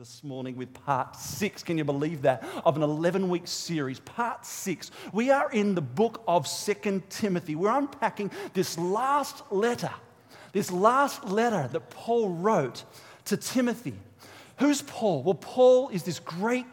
this 0.00 0.24
morning 0.24 0.56
with 0.56 0.72
part 0.72 1.14
six. 1.14 1.62
Can 1.62 1.76
you 1.76 1.84
believe 1.84 2.22
that? 2.22 2.42
Of 2.64 2.74
an 2.74 2.82
11 2.82 3.28
week 3.28 3.46
series, 3.46 4.00
part 4.00 4.46
six. 4.46 4.90
We 5.12 5.30
are 5.30 5.50
in 5.52 5.74
the 5.74 5.82
book 5.82 6.24
of 6.26 6.46
Second 6.48 7.10
Timothy. 7.10 7.54
We're 7.54 7.76
unpacking 7.76 8.30
this 8.54 8.78
last 8.78 9.42
letter, 9.52 9.92
this 10.52 10.72
last 10.72 11.26
letter 11.26 11.68
that 11.72 11.90
Paul 11.90 12.30
wrote 12.30 12.84
to 13.26 13.36
Timothy. 13.36 13.92
Who's 14.58 14.80
Paul? 14.80 15.22
Well, 15.22 15.34
Paul 15.34 15.90
is 15.90 16.02
this 16.04 16.18
great 16.18 16.64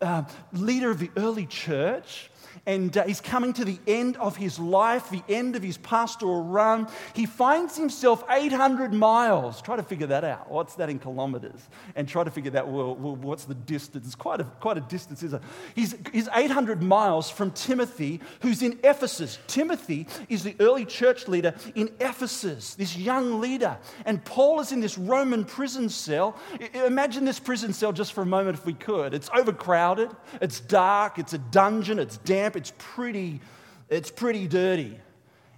uh, 0.00 0.22
leader 0.54 0.90
of 0.90 0.98
the 0.98 1.10
early 1.18 1.44
church 1.44 2.30
and 2.66 2.96
uh, 2.96 3.04
he's 3.04 3.20
coming 3.20 3.52
to 3.52 3.64
the 3.64 3.78
end 3.86 4.16
of 4.16 4.36
his 4.36 4.58
life, 4.58 5.08
the 5.08 5.22
end 5.28 5.54
of 5.54 5.62
his 5.62 5.78
pastoral 5.78 6.42
run. 6.42 6.88
He 7.14 7.24
finds 7.24 7.76
himself 7.76 8.24
800 8.28 8.92
miles. 8.92 9.62
Try 9.62 9.76
to 9.76 9.84
figure 9.84 10.08
that 10.08 10.24
out. 10.24 10.50
What's 10.50 10.74
that 10.74 10.90
in 10.90 10.98
kilometers? 10.98 11.68
And 11.94 12.08
try 12.08 12.24
to 12.24 12.30
figure 12.30 12.50
that, 12.50 12.66
well, 12.66 12.96
well 12.96 13.14
what's 13.14 13.44
the 13.44 13.54
distance? 13.54 14.06
It's 14.06 14.16
quite 14.16 14.40
a, 14.40 14.44
quite 14.44 14.76
a 14.76 14.80
distance, 14.80 15.22
isn't 15.22 15.42
it? 15.42 15.48
He's, 15.76 15.94
he's 16.12 16.28
800 16.34 16.82
miles 16.82 17.30
from 17.30 17.52
Timothy, 17.52 18.20
who's 18.40 18.62
in 18.62 18.80
Ephesus. 18.82 19.38
Timothy 19.46 20.08
is 20.28 20.42
the 20.42 20.56
early 20.58 20.84
church 20.84 21.28
leader 21.28 21.54
in 21.76 21.90
Ephesus, 22.00 22.74
this 22.74 22.96
young 22.96 23.40
leader. 23.40 23.78
And 24.04 24.24
Paul 24.24 24.58
is 24.58 24.72
in 24.72 24.80
this 24.80 24.98
Roman 24.98 25.44
prison 25.44 25.88
cell. 25.88 26.36
Imagine 26.74 27.24
this 27.24 27.38
prison 27.38 27.72
cell 27.72 27.92
just 27.92 28.12
for 28.12 28.22
a 28.22 28.26
moment, 28.26 28.58
if 28.58 28.66
we 28.66 28.74
could. 28.74 29.14
It's 29.14 29.30
overcrowded, 29.32 30.10
it's 30.40 30.58
dark, 30.58 31.20
it's 31.20 31.32
a 31.32 31.38
dungeon, 31.38 32.00
it's 32.00 32.16
damp 32.18 32.55
it's 32.56 32.72
pretty, 32.78 33.40
it's 33.88 34.10
pretty 34.10 34.48
dirty. 34.48 34.98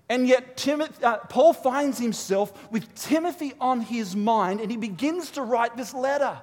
And 0.09 0.27
yet, 0.27 0.57
Timothy, 0.57 1.05
uh, 1.05 1.19
Paul 1.19 1.53
finds 1.53 1.99
himself 1.99 2.71
with 2.73 2.95
Timothy 2.95 3.53
on 3.61 3.81
his 3.81 4.17
mind, 4.17 4.61
and 4.61 4.71
he 4.71 4.77
begins 4.77 5.33
to 5.33 5.43
write 5.43 5.77
this 5.77 5.93
letter. 5.93 6.41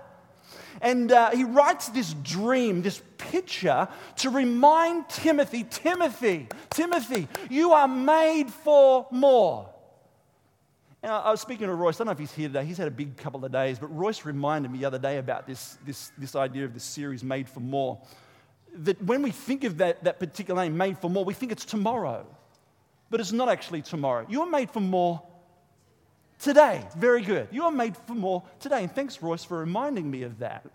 And 0.82 1.12
uh, 1.12 1.32
he 1.32 1.44
writes 1.44 1.90
this 1.90 2.14
dream, 2.14 2.82
this 2.82 3.02
picture, 3.18 3.88
to 4.18 4.30
remind 4.30 5.10
Timothy 5.10 5.64
Timothy, 5.64 6.48
Timothy, 6.70 7.28
you 7.50 7.72
are 7.72 7.88
made 7.88 8.52
for 8.52 9.08
more. 9.10 9.70
And 11.02 11.12
I, 11.12 11.20
I 11.22 11.32
was 11.32 11.42
speaking 11.42 11.68
to 11.68 11.74
Royce, 11.74 11.96
I 11.96 12.00
don't 12.00 12.08
know 12.08 12.12
if 12.12 12.20
he's 12.20 12.34
here 12.34 12.50
today, 12.50 12.66
he's 12.66 12.78
had 12.78 12.88
a 12.88 12.92
big 12.92 13.18
couple 13.18 13.44
of 13.44 13.52
days, 13.52 13.80
but 13.80 13.88
Royce 13.88 14.26
reminded 14.26 14.72
me 14.72 14.80
the 14.80 14.86
other 14.86 15.00
day 15.00 15.18
about 15.18 15.48
this, 15.48 15.78
this, 15.86 16.12
this 16.18 16.36
idea 16.36 16.66
of 16.66 16.74
this 16.74 16.84
series, 16.84 17.24
Made 17.24 17.50
for 17.50 17.62
More 17.62 18.00
that 18.84 19.02
when 19.02 19.22
we 19.22 19.32
think 19.32 19.64
of 19.64 19.78
that, 19.78 20.04
that 20.04 20.20
particular 20.20 20.64
name, 20.64 20.78
made 20.78 20.98
for 20.98 21.10
more, 21.10 21.26
we 21.26 21.34
think 21.34 21.52
it's 21.52 21.66
tomorrow. 21.66 22.26
But 23.10 23.20
it's 23.20 23.32
not 23.32 23.50
actually 23.50 23.82
tomorrow. 23.82 24.26
You 24.30 24.42
are 24.42 24.50
made 24.50 24.70
for 24.70 24.80
more 24.80 25.22
today. 26.40 26.84
Very 26.98 27.22
good. 27.22 27.48
You 27.52 27.64
are 27.64 27.72
made 27.72 27.96
for 27.96 28.14
more 28.14 28.44
today. 28.60 28.84
And 28.84 28.92
thanks, 28.94 29.22
Royce, 29.22 29.44
for 29.44 29.60
reminding 29.60 30.10
me 30.10 30.24
of 30.24 30.40
that. 30.40 30.66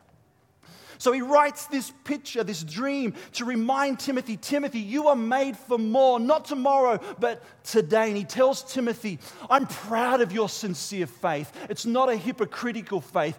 So 1.00 1.12
he 1.12 1.22
writes 1.22 1.64
this 1.64 1.94
picture, 2.04 2.44
this 2.44 2.62
dream, 2.62 3.14
to 3.32 3.46
remind 3.46 3.98
Timothy 3.98 4.36
Timothy, 4.36 4.80
you 4.80 5.08
are 5.08 5.16
made 5.16 5.56
for 5.56 5.78
more, 5.78 6.20
not 6.20 6.44
tomorrow, 6.44 7.00
but 7.18 7.42
today. 7.64 8.08
And 8.08 8.18
he 8.18 8.24
tells 8.24 8.70
Timothy, 8.70 9.18
I'm 9.48 9.66
proud 9.66 10.20
of 10.20 10.30
your 10.30 10.50
sincere 10.50 11.06
faith. 11.06 11.56
It's 11.70 11.86
not 11.86 12.10
a 12.10 12.16
hypocritical 12.16 13.00
faith. 13.00 13.38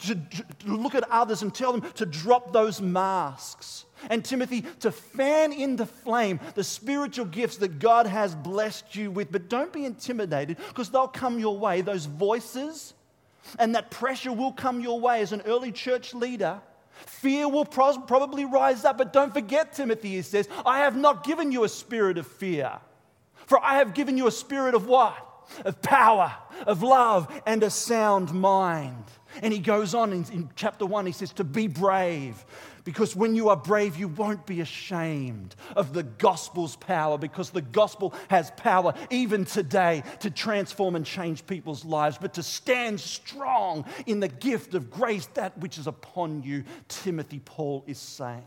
To, 0.00 0.18
look 0.66 0.96
at 0.96 1.08
others 1.12 1.42
and 1.42 1.54
tell 1.54 1.70
them 1.70 1.88
to 1.92 2.04
drop 2.04 2.52
those 2.52 2.80
masks. 2.80 3.84
And 4.08 4.24
Timothy, 4.24 4.62
to 4.80 4.90
fan 4.90 5.52
into 5.52 5.86
flame 5.86 6.40
the 6.56 6.64
spiritual 6.64 7.26
gifts 7.26 7.58
that 7.58 7.78
God 7.78 8.08
has 8.08 8.34
blessed 8.34 8.96
you 8.96 9.12
with. 9.12 9.30
But 9.30 9.48
don't 9.48 9.72
be 9.72 9.84
intimidated 9.84 10.56
because 10.56 10.90
they'll 10.90 11.06
come 11.06 11.38
your 11.38 11.56
way. 11.56 11.82
Those 11.82 12.06
voices 12.06 12.94
and 13.60 13.76
that 13.76 13.92
pressure 13.92 14.32
will 14.32 14.52
come 14.52 14.80
your 14.80 14.98
way 14.98 15.20
as 15.20 15.30
an 15.30 15.42
early 15.46 15.70
church 15.70 16.14
leader 16.14 16.60
Fear 17.06 17.48
will 17.48 17.64
probably 17.64 18.44
rise 18.44 18.84
up, 18.84 18.98
but 18.98 19.12
don't 19.12 19.32
forget, 19.32 19.72
Timothy, 19.72 20.10
he 20.10 20.22
says, 20.22 20.48
I 20.64 20.80
have 20.80 20.96
not 20.96 21.24
given 21.24 21.52
you 21.52 21.64
a 21.64 21.68
spirit 21.68 22.18
of 22.18 22.26
fear, 22.26 22.78
for 23.46 23.62
I 23.62 23.76
have 23.76 23.94
given 23.94 24.16
you 24.16 24.26
a 24.26 24.32
spirit 24.32 24.74
of 24.74 24.86
what? 24.86 25.26
Of 25.64 25.82
power, 25.82 26.34
of 26.66 26.82
love, 26.82 27.42
and 27.44 27.62
a 27.62 27.70
sound 27.70 28.32
mind. 28.32 29.04
And 29.42 29.52
he 29.52 29.58
goes 29.58 29.94
on 29.94 30.12
in, 30.12 30.24
in 30.32 30.50
chapter 30.54 30.86
one, 30.86 31.06
he 31.06 31.12
says, 31.12 31.32
to 31.34 31.44
be 31.44 31.66
brave, 31.66 32.44
because 32.84 33.14
when 33.16 33.34
you 33.34 33.48
are 33.48 33.56
brave, 33.56 33.96
you 33.96 34.08
won't 34.08 34.46
be 34.46 34.60
ashamed 34.60 35.54
of 35.76 35.92
the 35.92 36.02
gospel's 36.02 36.76
power, 36.76 37.18
because 37.18 37.50
the 37.50 37.62
gospel 37.62 38.14
has 38.28 38.50
power 38.52 38.94
even 39.10 39.44
today 39.44 40.02
to 40.20 40.30
transform 40.30 40.96
and 40.96 41.04
change 41.04 41.46
people's 41.46 41.84
lives, 41.84 42.18
but 42.18 42.34
to 42.34 42.42
stand 42.42 43.00
strong 43.00 43.84
in 44.06 44.20
the 44.20 44.28
gift 44.28 44.74
of 44.74 44.90
grace, 44.90 45.26
that 45.34 45.56
which 45.58 45.78
is 45.78 45.86
upon 45.86 46.42
you, 46.42 46.64
Timothy 46.88 47.40
Paul 47.44 47.84
is 47.86 47.98
saying. 47.98 48.44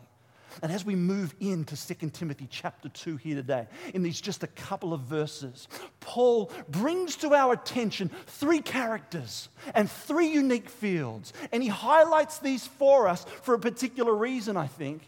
And 0.61 0.71
as 0.71 0.85
we 0.85 0.95
move 0.95 1.33
into 1.39 1.75
2 1.75 2.09
Timothy 2.09 2.47
chapter 2.49 2.89
2 2.89 3.17
here 3.17 3.35
today, 3.35 3.67
in 3.93 4.03
these 4.03 4.21
just 4.21 4.43
a 4.43 4.47
couple 4.47 4.93
of 4.93 5.01
verses, 5.01 5.67
Paul 5.99 6.51
brings 6.69 7.15
to 7.17 7.33
our 7.33 7.53
attention 7.53 8.09
three 8.27 8.61
characters 8.61 9.49
and 9.73 9.89
three 9.89 10.27
unique 10.27 10.69
fields. 10.69 11.33
And 11.51 11.63
he 11.63 11.69
highlights 11.69 12.39
these 12.39 12.67
for 12.67 13.07
us 13.07 13.25
for 13.41 13.53
a 13.53 13.59
particular 13.59 14.13
reason, 14.13 14.57
I 14.57 14.67
think. 14.67 15.03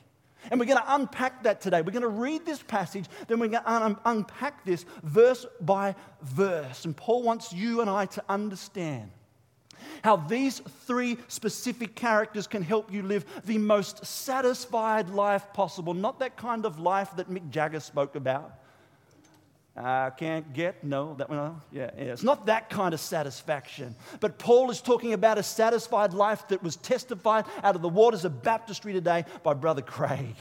And 0.52 0.60
we're 0.60 0.68
going 0.68 0.80
to 0.80 0.96
unpack 0.96 1.44
that 1.44 1.62
today. 1.62 1.82
We're 1.82 1.92
going 1.92 2.04
to 2.04 2.08
read 2.08 2.46
this 2.46 2.62
passage, 2.62 3.06
then 3.28 3.40
we're 3.40 3.48
going 3.48 3.64
to 3.64 3.72
un- 3.72 3.98
unpack 4.06 4.64
this 4.64 4.86
verse 5.04 5.46
by 5.62 5.96
verse. 6.22 6.86
And 6.86 6.96
Paul 6.96 7.24
wants 7.24 7.52
you 7.52 7.82
and 7.82 7.90
I 7.90 8.06
to 8.08 8.24
understand 8.30 9.10
how 10.04 10.16
these 10.16 10.60
three 10.86 11.18
specific 11.28 11.96
characters 11.96 12.48
can 12.48 12.62
help 12.62 12.92
you 12.92 13.04
live 13.04 13.26
the 13.46 13.58
most 13.58 14.06
satisfied 14.06 15.10
life 15.10 15.52
possible. 15.54 15.94
Not 15.94 16.20
that 16.20 16.38
kind 16.38 16.66
of 16.66 16.80
life 16.80 17.10
that 17.16 17.30
Mick 17.30 17.50
Jagger 17.50 17.80
spoke 17.80 18.16
about. 18.16 18.60
I 19.78 20.10
can't 20.12 20.54
get, 20.54 20.86
no, 20.86 21.16
that 21.16 21.30
one, 21.30 21.38
uh, 21.38 21.54
yeah, 21.72 21.92
yeah, 21.98 22.04
it's 22.06 22.24
not 22.24 22.46
that 22.46 22.70
kind 22.70 22.94
of 22.94 23.00
satisfaction. 23.02 23.94
But 24.22 24.40
Paul 24.40 24.72
is 24.72 24.80
talking 24.80 25.12
about 25.12 25.38
a 25.38 25.44
satisfied 25.44 26.14
life 26.14 26.48
that 26.48 26.64
was 26.64 26.78
testified 26.78 27.44
out 27.62 27.76
of 27.76 27.82
the 27.82 27.90
waters 27.90 28.24
of 28.24 28.42
baptistry 28.42 28.94
today 28.94 29.26
by 29.44 29.54
Brother 29.54 29.82
Craig. 29.82 30.36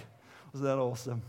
Was 0.52 0.62
that 0.62 0.78
awesome? 0.78 1.22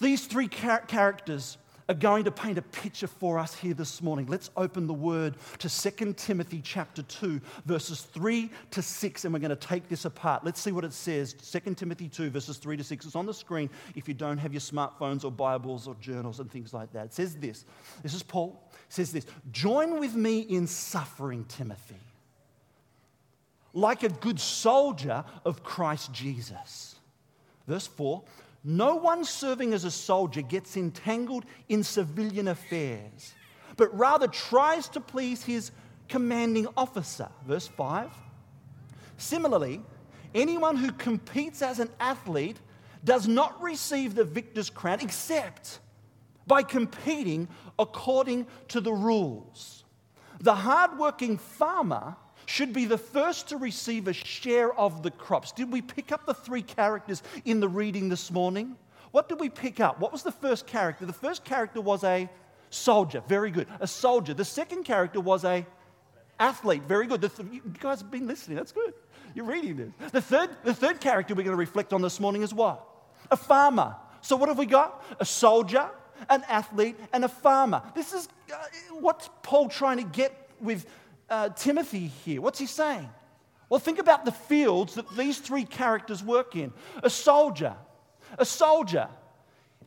These 0.00 0.26
three 0.26 0.46
char- 0.46 0.82
characters 0.82 1.58
are 1.92 1.94
going 1.94 2.24
to 2.24 2.30
paint 2.30 2.56
a 2.56 2.62
picture 2.62 3.06
for 3.06 3.38
us 3.38 3.54
here 3.54 3.74
this 3.74 4.00
morning. 4.00 4.24
Let's 4.26 4.50
open 4.56 4.86
the 4.86 4.94
word 4.94 5.36
to 5.58 5.68
2 5.68 6.14
Timothy 6.14 6.62
chapter 6.64 7.02
2, 7.02 7.38
verses 7.66 8.00
3 8.00 8.50
to 8.70 8.80
6, 8.80 9.24
and 9.26 9.34
we're 9.34 9.40
going 9.40 9.50
to 9.50 9.56
take 9.56 9.90
this 9.90 10.06
apart. 10.06 10.42
Let's 10.42 10.58
see 10.58 10.72
what 10.72 10.86
it 10.86 10.94
says. 10.94 11.34
2 11.34 11.74
Timothy 11.74 12.08
2, 12.08 12.30
verses 12.30 12.56
3 12.56 12.78
to 12.78 12.84
6. 12.84 13.04
It's 13.04 13.14
on 13.14 13.26
the 13.26 13.34
screen 13.34 13.68
if 13.94 14.08
you 14.08 14.14
don't 14.14 14.38
have 14.38 14.54
your 14.54 14.62
smartphones 14.62 15.22
or 15.22 15.30
Bibles 15.30 15.86
or 15.86 15.94
journals 15.96 16.40
and 16.40 16.50
things 16.50 16.72
like 16.72 16.90
that. 16.94 17.06
It 17.06 17.12
says 17.12 17.36
this. 17.36 17.66
This 18.02 18.14
is 18.14 18.22
Paul. 18.22 18.58
It 18.72 18.78
says 18.88 19.12
this 19.12 19.26
Join 19.50 20.00
with 20.00 20.14
me 20.14 20.40
in 20.40 20.66
suffering, 20.66 21.44
Timothy, 21.44 22.00
like 23.74 24.02
a 24.02 24.08
good 24.08 24.40
soldier 24.40 25.26
of 25.44 25.62
Christ 25.62 26.10
Jesus. 26.14 26.94
Verse 27.68 27.86
4 27.86 28.22
no 28.64 28.94
one 28.96 29.24
serving 29.24 29.72
as 29.72 29.84
a 29.84 29.90
soldier 29.90 30.42
gets 30.42 30.76
entangled 30.76 31.44
in 31.68 31.82
civilian 31.82 32.48
affairs, 32.48 33.34
but 33.76 33.96
rather 33.96 34.28
tries 34.28 34.88
to 34.90 35.00
please 35.00 35.44
his 35.44 35.72
commanding 36.08 36.68
officer. 36.76 37.28
Verse 37.46 37.66
5. 37.66 38.10
Similarly, 39.16 39.82
anyone 40.34 40.76
who 40.76 40.92
competes 40.92 41.62
as 41.62 41.80
an 41.80 41.90
athlete 41.98 42.58
does 43.04 43.26
not 43.26 43.60
receive 43.60 44.14
the 44.14 44.24
victor's 44.24 44.70
crown 44.70 45.00
except 45.00 45.80
by 46.46 46.62
competing 46.62 47.48
according 47.78 48.46
to 48.68 48.80
the 48.80 48.92
rules. 48.92 49.84
The 50.40 50.54
hardworking 50.54 51.38
farmer 51.38 52.16
should 52.46 52.72
be 52.72 52.84
the 52.84 52.98
first 52.98 53.48
to 53.48 53.56
receive 53.56 54.08
a 54.08 54.12
share 54.12 54.72
of 54.74 55.02
the 55.02 55.10
crops. 55.10 55.52
Did 55.52 55.72
we 55.72 55.82
pick 55.82 56.12
up 56.12 56.26
the 56.26 56.34
three 56.34 56.62
characters 56.62 57.22
in 57.44 57.60
the 57.60 57.68
reading 57.68 58.08
this 58.08 58.30
morning? 58.30 58.76
What 59.10 59.28
did 59.28 59.40
we 59.40 59.48
pick 59.48 59.80
up? 59.80 60.00
What 60.00 60.12
was 60.12 60.22
the 60.22 60.32
first 60.32 60.66
character? 60.66 61.04
The 61.06 61.12
first 61.12 61.44
character 61.44 61.80
was 61.80 62.02
a 62.02 62.28
soldier. 62.70 63.22
Very 63.28 63.50
good. 63.50 63.66
A 63.80 63.86
soldier. 63.86 64.34
The 64.34 64.44
second 64.44 64.84
character 64.84 65.20
was 65.20 65.44
a 65.44 65.66
athlete. 66.40 66.82
Very 66.88 67.06
good. 67.06 67.20
Th- 67.20 67.32
you 67.52 67.62
guys 67.78 68.00
have 68.00 68.10
been 68.10 68.26
listening. 68.26 68.56
That's 68.56 68.72
good. 68.72 68.94
You're 69.34 69.44
reading 69.46 69.76
this. 69.76 70.10
The 70.12 70.20
third, 70.20 70.50
the 70.64 70.74
third 70.74 71.00
character 71.00 71.34
we're 71.34 71.44
going 71.44 71.52
to 71.52 71.56
reflect 71.56 71.92
on 71.92 72.02
this 72.02 72.18
morning 72.20 72.42
is 72.42 72.52
what? 72.52 72.86
A 73.30 73.36
farmer. 73.36 73.96
So 74.20 74.36
what 74.36 74.48
have 74.48 74.58
we 74.58 74.66
got? 74.66 75.02
A 75.20 75.24
soldier, 75.24 75.88
an 76.30 76.44
athlete, 76.48 76.96
and 77.12 77.24
a 77.24 77.28
farmer. 77.28 77.82
This 77.94 78.12
is 78.12 78.28
uh, 78.52 78.56
what's 78.98 79.28
Paul 79.42 79.68
trying 79.68 79.98
to 79.98 80.04
get 80.04 80.48
with 80.60 80.86
uh, 81.28 81.50
Timothy 81.50 82.08
here? 82.24 82.40
What's 82.40 82.58
he 82.58 82.66
saying? 82.66 83.08
Well, 83.68 83.80
think 83.80 83.98
about 83.98 84.24
the 84.24 84.32
fields 84.32 84.94
that 84.94 85.06
these 85.16 85.38
three 85.38 85.64
characters 85.64 86.22
work 86.22 86.56
in 86.56 86.72
a 87.02 87.10
soldier, 87.10 87.74
a 88.38 88.44
soldier, 88.44 89.08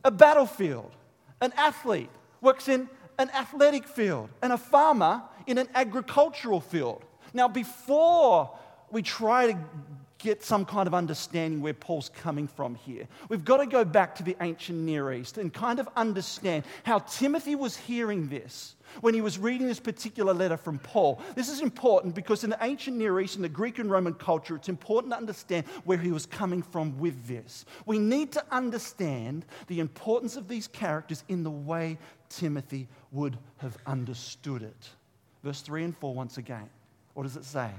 a 0.04 0.10
battlefield, 0.10 0.90
an 1.40 1.52
athlete 1.56 2.10
works 2.40 2.68
in 2.68 2.88
an 3.18 3.30
athletic 3.30 3.86
field, 3.86 4.28
and 4.42 4.52
a 4.52 4.58
farmer 4.58 5.22
in 5.46 5.58
an 5.58 5.68
agricultural 5.74 6.60
field. 6.60 7.04
Now, 7.32 7.48
before 7.48 8.50
we 8.90 9.02
try 9.02 9.52
to 9.52 9.58
get 10.18 10.42
some 10.42 10.64
kind 10.64 10.86
of 10.86 10.94
understanding 10.94 11.60
where 11.60 11.74
Paul's 11.74 12.08
coming 12.08 12.48
from 12.48 12.74
here. 12.74 13.06
We've 13.28 13.44
got 13.44 13.58
to 13.58 13.66
go 13.66 13.84
back 13.84 14.14
to 14.16 14.22
the 14.22 14.36
ancient 14.40 14.78
Near 14.78 15.12
East 15.12 15.38
and 15.38 15.52
kind 15.52 15.78
of 15.78 15.88
understand 15.96 16.64
how 16.84 17.00
Timothy 17.00 17.54
was 17.54 17.76
hearing 17.76 18.28
this 18.28 18.75
when 19.00 19.14
he 19.14 19.20
was 19.20 19.38
reading 19.38 19.66
this 19.66 19.80
particular 19.80 20.32
letter 20.32 20.56
from 20.56 20.78
Paul. 20.78 21.20
This 21.34 21.48
is 21.48 21.60
important 21.60 22.14
because 22.14 22.44
in 22.44 22.50
the 22.50 22.58
ancient 22.62 22.96
Near 22.96 23.20
East, 23.20 23.36
in 23.36 23.42
the 23.42 23.48
Greek 23.48 23.78
and 23.78 23.90
Roman 23.90 24.14
culture, 24.14 24.56
it's 24.56 24.68
important 24.68 25.12
to 25.12 25.18
understand 25.18 25.66
where 25.84 25.98
he 25.98 26.10
was 26.10 26.26
coming 26.26 26.62
from 26.62 26.98
with 26.98 27.26
this. 27.26 27.64
We 27.84 27.98
need 27.98 28.32
to 28.32 28.44
understand 28.50 29.44
the 29.66 29.80
importance 29.80 30.36
of 30.36 30.48
these 30.48 30.66
characters 30.66 31.24
in 31.28 31.42
the 31.42 31.50
way 31.50 31.98
Timothy 32.28 32.88
would 33.12 33.38
have 33.58 33.76
understood 33.86 34.62
it. 34.62 34.88
Verse 35.42 35.60
3 35.62 35.84
and 35.84 35.96
4, 35.96 36.14
once 36.14 36.38
again. 36.38 36.68
What 37.14 37.22
does 37.22 37.36
it 37.36 37.44
say? 37.44 37.70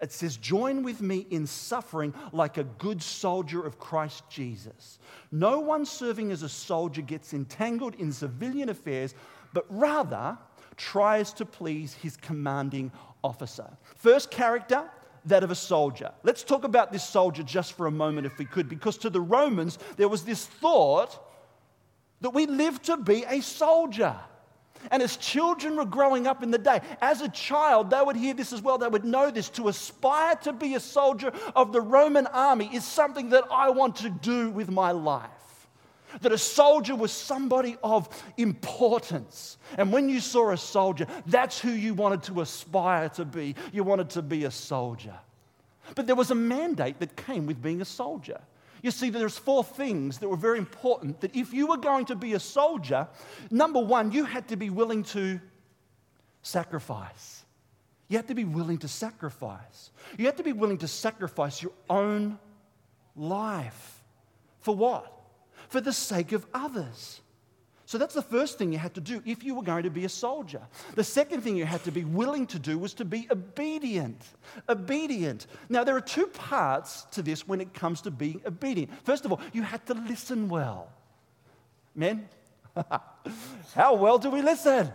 It 0.00 0.12
says, 0.12 0.36
Join 0.36 0.82
with 0.82 1.00
me 1.00 1.26
in 1.30 1.46
suffering 1.46 2.12
like 2.32 2.58
a 2.58 2.64
good 2.64 3.02
soldier 3.02 3.64
of 3.64 3.78
Christ 3.78 4.24
Jesus. 4.28 4.98
No 5.32 5.60
one 5.60 5.86
serving 5.86 6.30
as 6.30 6.42
a 6.42 6.48
soldier 6.48 7.02
gets 7.02 7.32
entangled 7.32 7.94
in 7.94 8.12
civilian 8.12 8.68
affairs, 8.68 9.14
but 9.56 9.64
rather 9.70 10.36
tries 10.76 11.32
to 11.32 11.46
please 11.46 11.94
his 11.94 12.14
commanding 12.18 12.92
officer. 13.24 13.66
First 13.94 14.30
character, 14.30 14.84
that 15.24 15.42
of 15.42 15.50
a 15.50 15.54
soldier. 15.54 16.12
Let's 16.24 16.44
talk 16.44 16.64
about 16.64 16.92
this 16.92 17.02
soldier 17.02 17.42
just 17.42 17.72
for 17.72 17.86
a 17.86 17.90
moment, 17.90 18.26
if 18.26 18.36
we 18.36 18.44
could, 18.44 18.68
because 18.68 18.98
to 18.98 19.08
the 19.08 19.22
Romans, 19.22 19.78
there 19.96 20.10
was 20.10 20.24
this 20.24 20.44
thought 20.44 21.18
that 22.20 22.34
we 22.34 22.44
live 22.44 22.82
to 22.82 22.98
be 22.98 23.24
a 23.24 23.40
soldier. 23.40 24.14
And 24.90 25.02
as 25.02 25.16
children 25.16 25.76
were 25.76 25.86
growing 25.86 26.26
up 26.26 26.42
in 26.42 26.50
the 26.50 26.58
day, 26.58 26.82
as 27.00 27.22
a 27.22 27.28
child, 27.30 27.88
they 27.88 28.02
would 28.02 28.16
hear 28.16 28.34
this 28.34 28.52
as 28.52 28.60
well. 28.60 28.76
They 28.76 28.88
would 28.88 29.06
know 29.06 29.30
this. 29.30 29.48
To 29.50 29.68
aspire 29.68 30.36
to 30.42 30.52
be 30.52 30.74
a 30.74 30.80
soldier 30.80 31.32
of 31.54 31.72
the 31.72 31.80
Roman 31.80 32.26
army 32.26 32.68
is 32.74 32.84
something 32.84 33.30
that 33.30 33.44
I 33.50 33.70
want 33.70 33.96
to 33.96 34.10
do 34.10 34.50
with 34.50 34.70
my 34.70 34.90
life. 34.90 35.30
That 36.20 36.32
a 36.32 36.38
soldier 36.38 36.94
was 36.94 37.12
somebody 37.12 37.76
of 37.82 38.08
importance. 38.36 39.58
And 39.76 39.92
when 39.92 40.08
you 40.08 40.20
saw 40.20 40.50
a 40.52 40.56
soldier, 40.56 41.06
that's 41.26 41.60
who 41.60 41.70
you 41.70 41.94
wanted 41.94 42.22
to 42.24 42.40
aspire 42.40 43.08
to 43.10 43.24
be. 43.24 43.54
You 43.72 43.84
wanted 43.84 44.10
to 44.10 44.22
be 44.22 44.44
a 44.44 44.50
soldier. 44.50 45.14
But 45.94 46.06
there 46.06 46.16
was 46.16 46.30
a 46.30 46.34
mandate 46.34 46.98
that 47.00 47.16
came 47.16 47.46
with 47.46 47.62
being 47.62 47.80
a 47.80 47.84
soldier. 47.84 48.40
You 48.82 48.90
see, 48.90 49.10
there's 49.10 49.38
four 49.38 49.64
things 49.64 50.18
that 50.18 50.28
were 50.28 50.36
very 50.36 50.58
important 50.58 51.20
that 51.20 51.34
if 51.34 51.52
you 51.52 51.66
were 51.66 51.76
going 51.76 52.04
to 52.06 52.14
be 52.14 52.34
a 52.34 52.40
soldier, 52.40 53.08
number 53.50 53.80
one, 53.80 54.12
you 54.12 54.24
had 54.24 54.48
to 54.48 54.56
be 54.56 54.70
willing 54.70 55.02
to 55.04 55.40
sacrifice. 56.42 57.44
You 58.08 58.18
had 58.18 58.28
to 58.28 58.34
be 58.34 58.44
willing 58.44 58.78
to 58.78 58.88
sacrifice. 58.88 59.90
You 60.16 60.26
had 60.26 60.36
to 60.36 60.44
be 60.44 60.52
willing 60.52 60.78
to 60.78 60.88
sacrifice 60.88 61.62
your 61.62 61.72
own 61.90 62.38
life. 63.16 64.04
For 64.60 64.74
what? 64.74 65.12
For 65.68 65.80
the 65.80 65.92
sake 65.92 66.32
of 66.32 66.46
others. 66.54 67.20
So 67.86 67.98
that's 67.98 68.14
the 68.14 68.22
first 68.22 68.58
thing 68.58 68.72
you 68.72 68.78
had 68.78 68.94
to 68.94 69.00
do 69.00 69.22
if 69.24 69.44
you 69.44 69.54
were 69.54 69.62
going 69.62 69.84
to 69.84 69.90
be 69.90 70.04
a 70.04 70.08
soldier. 70.08 70.60
The 70.96 71.04
second 71.04 71.42
thing 71.42 71.56
you 71.56 71.64
had 71.64 71.84
to 71.84 71.92
be 71.92 72.04
willing 72.04 72.46
to 72.48 72.58
do 72.58 72.78
was 72.78 72.92
to 72.94 73.04
be 73.04 73.28
obedient. 73.30 74.20
Obedient. 74.68 75.46
Now, 75.68 75.84
there 75.84 75.96
are 75.96 76.00
two 76.00 76.26
parts 76.26 77.04
to 77.12 77.22
this 77.22 77.46
when 77.46 77.60
it 77.60 77.72
comes 77.72 78.00
to 78.02 78.10
being 78.10 78.42
obedient. 78.44 78.90
First 79.04 79.24
of 79.24 79.30
all, 79.30 79.40
you 79.52 79.62
had 79.62 79.86
to 79.86 79.94
listen 79.94 80.48
well. 80.48 80.90
Men, 81.94 82.28
how 83.74 83.94
well 83.94 84.18
do 84.18 84.30
we 84.30 84.42
listen? 84.42 84.90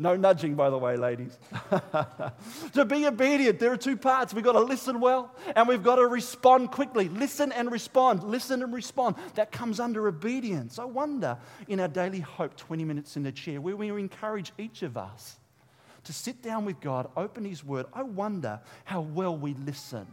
No 0.00 0.14
nudging, 0.14 0.54
by 0.54 0.70
the 0.70 0.78
way, 0.78 0.96
ladies. 0.96 1.36
to 2.72 2.84
be 2.84 3.04
obedient, 3.04 3.58
there 3.58 3.72
are 3.72 3.76
two 3.76 3.96
parts. 3.96 4.32
We've 4.32 4.44
got 4.44 4.52
to 4.52 4.60
listen 4.60 5.00
well 5.00 5.34
and 5.56 5.66
we've 5.66 5.82
got 5.82 5.96
to 5.96 6.06
respond 6.06 6.70
quickly. 6.70 7.08
Listen 7.08 7.50
and 7.50 7.72
respond. 7.72 8.22
Listen 8.22 8.62
and 8.62 8.72
respond. 8.72 9.16
That 9.34 9.50
comes 9.50 9.80
under 9.80 10.06
obedience. 10.06 10.78
I 10.78 10.84
wonder 10.84 11.36
in 11.66 11.80
our 11.80 11.88
daily 11.88 12.20
hope, 12.20 12.56
20 12.56 12.84
minutes 12.84 13.16
in 13.16 13.24
the 13.24 13.32
chair, 13.32 13.60
where 13.60 13.76
we 13.76 13.88
encourage 13.88 14.52
each 14.56 14.82
of 14.82 14.96
us 14.96 15.40
to 16.04 16.12
sit 16.12 16.42
down 16.42 16.64
with 16.64 16.80
God, 16.80 17.10
open 17.16 17.44
His 17.44 17.64
Word. 17.64 17.86
I 17.92 18.04
wonder 18.04 18.60
how 18.84 19.00
well 19.00 19.36
we 19.36 19.54
listen. 19.54 20.06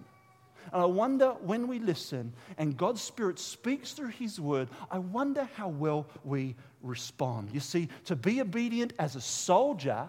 And 0.72 0.82
I 0.82 0.86
wonder 0.86 1.32
when 1.42 1.68
we 1.68 1.80
listen 1.80 2.34
and 2.58 2.76
God's 2.76 3.02
Spirit 3.02 3.40
speaks 3.40 3.94
through 3.94 4.10
His 4.10 4.40
Word, 4.40 4.70
I 4.92 5.00
wonder 5.00 5.48
how 5.56 5.70
well 5.70 6.08
we 6.24 6.56
respond. 6.82 7.50
You 7.52 7.60
see, 7.60 7.90
to 8.06 8.16
be 8.16 8.42
obedient 8.42 8.94
as 9.00 9.16
a 9.16 9.22
soldier 9.22 10.08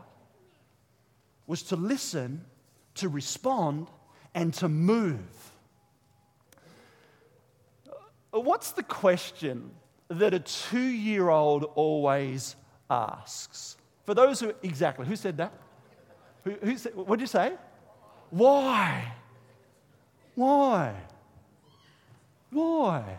was 1.47 1.62
to 1.64 1.76
listen, 1.76 2.44
to 2.94 3.08
respond, 3.08 3.88
and 4.35 4.53
to 4.55 4.69
move. 4.69 5.20
Uh, 7.88 8.41
what's 8.41 8.73
the 8.73 8.82
question 8.82 9.70
that 10.08 10.35
a 10.35 10.41
two 10.41 10.79
year 10.79 11.29
old 11.29 11.64
always 11.75 12.56
asks? 12.91 13.76
For 14.05 14.14
those 14.14 14.41
who, 14.41 14.53
exactly, 14.62 15.06
who 15.06 15.17
said 15.17 15.37
that? 15.38 15.53
Who, 16.44 16.53
who 16.53 16.76
said, 16.79 16.94
what 16.94 17.19
did 17.19 17.23
you 17.23 17.26
say? 17.26 17.55
Why? 18.31 19.12
Why? 20.37 20.94
Why? 22.50 23.19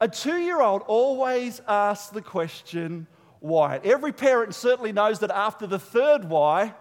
A 0.00 0.08
two 0.08 0.36
year 0.36 0.60
old 0.60 0.82
always 0.86 1.60
asks 1.66 2.10
the 2.10 2.22
question, 2.22 3.06
why? 3.40 3.80
Every 3.82 4.12
parent 4.12 4.54
certainly 4.54 4.92
knows 4.92 5.18
that 5.18 5.30
after 5.30 5.66
the 5.66 5.78
third 5.78 6.24
why, 6.26 6.74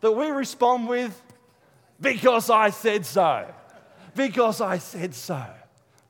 that 0.00 0.12
we 0.12 0.26
respond 0.28 0.88
with, 0.88 1.22
because 2.00 2.50
I 2.50 2.70
said 2.70 3.06
so. 3.06 3.54
Because 4.14 4.60
I 4.60 4.78
said 4.78 5.14
so. 5.14 5.44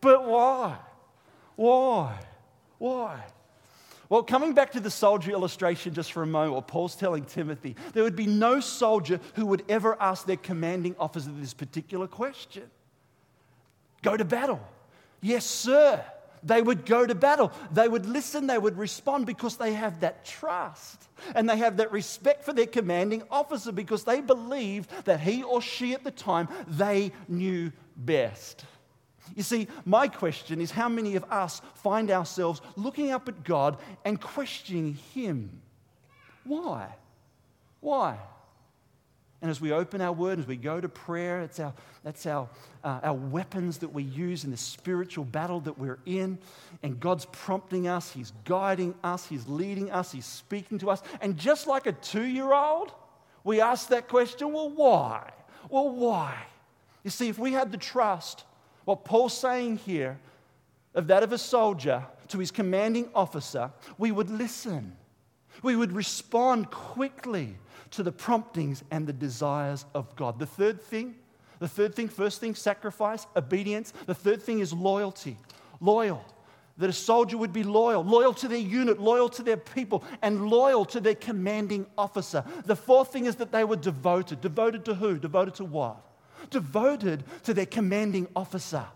But 0.00 0.26
why? 0.26 0.78
Why? 1.56 2.18
Why? 2.78 3.24
Well, 4.08 4.22
coming 4.22 4.54
back 4.54 4.72
to 4.72 4.80
the 4.80 4.90
soldier 4.90 5.32
illustration 5.32 5.94
just 5.94 6.12
for 6.12 6.22
a 6.22 6.26
moment, 6.26 6.54
what 6.54 6.68
Paul's 6.68 6.94
telling 6.94 7.24
Timothy, 7.24 7.76
there 7.92 8.04
would 8.04 8.16
be 8.16 8.26
no 8.26 8.60
soldier 8.60 9.20
who 9.34 9.46
would 9.46 9.64
ever 9.68 10.00
ask 10.00 10.26
their 10.26 10.36
commanding 10.36 10.94
officer 10.98 11.30
this 11.32 11.54
particular 11.54 12.06
question 12.06 12.70
Go 14.02 14.16
to 14.16 14.24
battle. 14.24 14.60
Yes, 15.20 15.44
sir 15.44 16.04
they 16.46 16.62
would 16.62 16.86
go 16.86 17.04
to 17.04 17.14
battle. 17.14 17.52
They 17.72 17.88
would 17.88 18.06
listen, 18.06 18.46
they 18.46 18.58
would 18.58 18.78
respond 18.78 19.26
because 19.26 19.56
they 19.56 19.72
have 19.72 20.00
that 20.00 20.24
trust. 20.24 21.08
And 21.34 21.48
they 21.48 21.56
have 21.58 21.78
that 21.78 21.92
respect 21.92 22.44
for 22.44 22.52
their 22.52 22.66
commanding 22.66 23.24
officer 23.30 23.72
because 23.72 24.04
they 24.04 24.20
believed 24.20 24.90
that 25.06 25.20
he 25.20 25.42
or 25.42 25.60
she 25.60 25.92
at 25.94 26.04
the 26.04 26.10
time, 26.10 26.48
they 26.68 27.12
knew 27.28 27.72
best. 27.96 28.64
You 29.34 29.42
see, 29.42 29.68
my 29.84 30.08
question 30.08 30.60
is 30.60 30.70
how 30.70 30.88
many 30.88 31.16
of 31.16 31.24
us 31.24 31.60
find 31.74 32.10
ourselves 32.10 32.60
looking 32.76 33.10
up 33.10 33.28
at 33.28 33.44
God 33.44 33.78
and 34.04 34.20
questioning 34.20 34.94
Him? 35.14 35.50
Why? 36.44 36.88
Why? 37.80 38.18
And 39.42 39.50
as 39.50 39.60
we 39.60 39.72
open 39.72 40.00
our 40.00 40.12
word, 40.12 40.38
as 40.38 40.46
we 40.46 40.56
go 40.56 40.80
to 40.80 40.88
prayer, 40.88 41.42
it's 41.42 41.60
our, 41.60 41.74
that's 42.02 42.24
our, 42.26 42.48
uh, 42.82 43.00
our 43.02 43.14
weapons 43.14 43.78
that 43.78 43.88
we 43.88 44.02
use 44.02 44.44
in 44.44 44.50
the 44.50 44.56
spiritual 44.56 45.24
battle 45.24 45.60
that 45.60 45.78
we're 45.78 45.98
in. 46.06 46.38
And 46.82 46.98
God's 46.98 47.26
prompting 47.26 47.86
us, 47.86 48.10
He's 48.10 48.32
guiding 48.44 48.94
us, 49.04 49.26
He's 49.26 49.46
leading 49.46 49.90
us, 49.90 50.10
He's 50.10 50.24
speaking 50.24 50.78
to 50.78 50.90
us. 50.90 51.02
And 51.20 51.36
just 51.36 51.66
like 51.66 51.86
a 51.86 51.92
two 51.92 52.24
year 52.24 52.52
old, 52.52 52.92
we 53.44 53.60
ask 53.60 53.88
that 53.90 54.08
question 54.08 54.52
well, 54.52 54.70
why? 54.70 55.30
Well, 55.68 55.90
why? 55.90 56.34
You 57.04 57.10
see, 57.10 57.28
if 57.28 57.38
we 57.38 57.52
had 57.52 57.70
the 57.70 57.78
trust, 57.78 58.44
what 58.86 59.04
Paul's 59.04 59.36
saying 59.36 59.78
here, 59.78 60.18
of 60.94 61.08
that 61.08 61.22
of 61.22 61.32
a 61.32 61.38
soldier 61.38 62.04
to 62.28 62.38
his 62.38 62.50
commanding 62.50 63.10
officer, 63.14 63.70
we 63.98 64.12
would 64.12 64.30
listen. 64.30 64.96
We 65.62 65.76
would 65.76 65.92
respond 65.92 66.70
quickly 66.70 67.56
to 67.90 68.02
the 68.02 68.12
promptings 68.12 68.84
and 68.90 69.06
the 69.06 69.12
desires 69.12 69.84
of 69.92 70.14
God. 70.16 70.38
The 70.38 70.46
third 70.46 70.80
thing, 70.80 71.16
the 71.58 71.68
third 71.68 71.94
thing, 71.94 72.08
first 72.08 72.40
thing, 72.40 72.54
sacrifice, 72.54 73.26
obedience. 73.34 73.92
The 74.06 74.14
third 74.14 74.40
thing 74.40 74.60
is 74.60 74.72
loyalty. 74.72 75.36
Loyal. 75.80 76.24
That 76.78 76.88
a 76.88 76.92
soldier 76.92 77.38
would 77.38 77.52
be 77.52 77.64
loyal, 77.64 78.04
loyal 78.04 78.34
to 78.34 78.48
their 78.48 78.58
unit, 78.58 79.00
loyal 79.00 79.28
to 79.30 79.42
their 79.42 79.56
people, 79.56 80.04
and 80.22 80.48
loyal 80.48 80.84
to 80.86 81.00
their 81.00 81.14
commanding 81.14 81.86
officer. 81.98 82.44
The 82.66 82.76
fourth 82.76 83.12
thing 83.12 83.26
is 83.26 83.36
that 83.36 83.50
they 83.50 83.64
were 83.64 83.76
devoted. 83.76 84.42
Devoted 84.42 84.84
to 84.84 84.94
who? 84.94 85.18
Devoted 85.18 85.54
to 85.54 85.64
what? 85.64 85.96
Devoted 86.50 87.24
to 87.44 87.54
their 87.54 87.66
commanding 87.66 88.28
officer. 88.34 88.86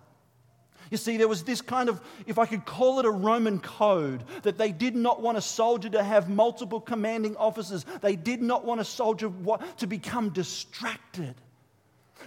You 0.90 0.96
see, 0.96 1.16
there 1.16 1.28
was 1.28 1.44
this 1.44 1.60
kind 1.60 1.88
of, 1.88 2.00
if 2.26 2.38
I 2.38 2.46
could 2.46 2.64
call 2.64 2.98
it 2.98 3.06
a 3.06 3.10
Roman 3.10 3.60
code, 3.60 4.24
that 4.42 4.58
they 4.58 4.72
did 4.72 4.96
not 4.96 5.22
want 5.22 5.38
a 5.38 5.40
soldier 5.40 5.88
to 5.90 6.02
have 6.02 6.28
multiple 6.28 6.80
commanding 6.80 7.36
officers. 7.36 7.84
They 8.00 8.16
did 8.16 8.42
not 8.42 8.64
want 8.64 8.80
a 8.80 8.84
soldier 8.84 9.30
to 9.76 9.86
become 9.86 10.30
distracted. 10.30 11.36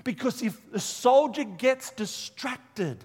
Because 0.05 0.41
if 0.41 0.59
a 0.73 0.79
soldier 0.79 1.43
gets 1.43 1.91
distracted, 1.91 3.03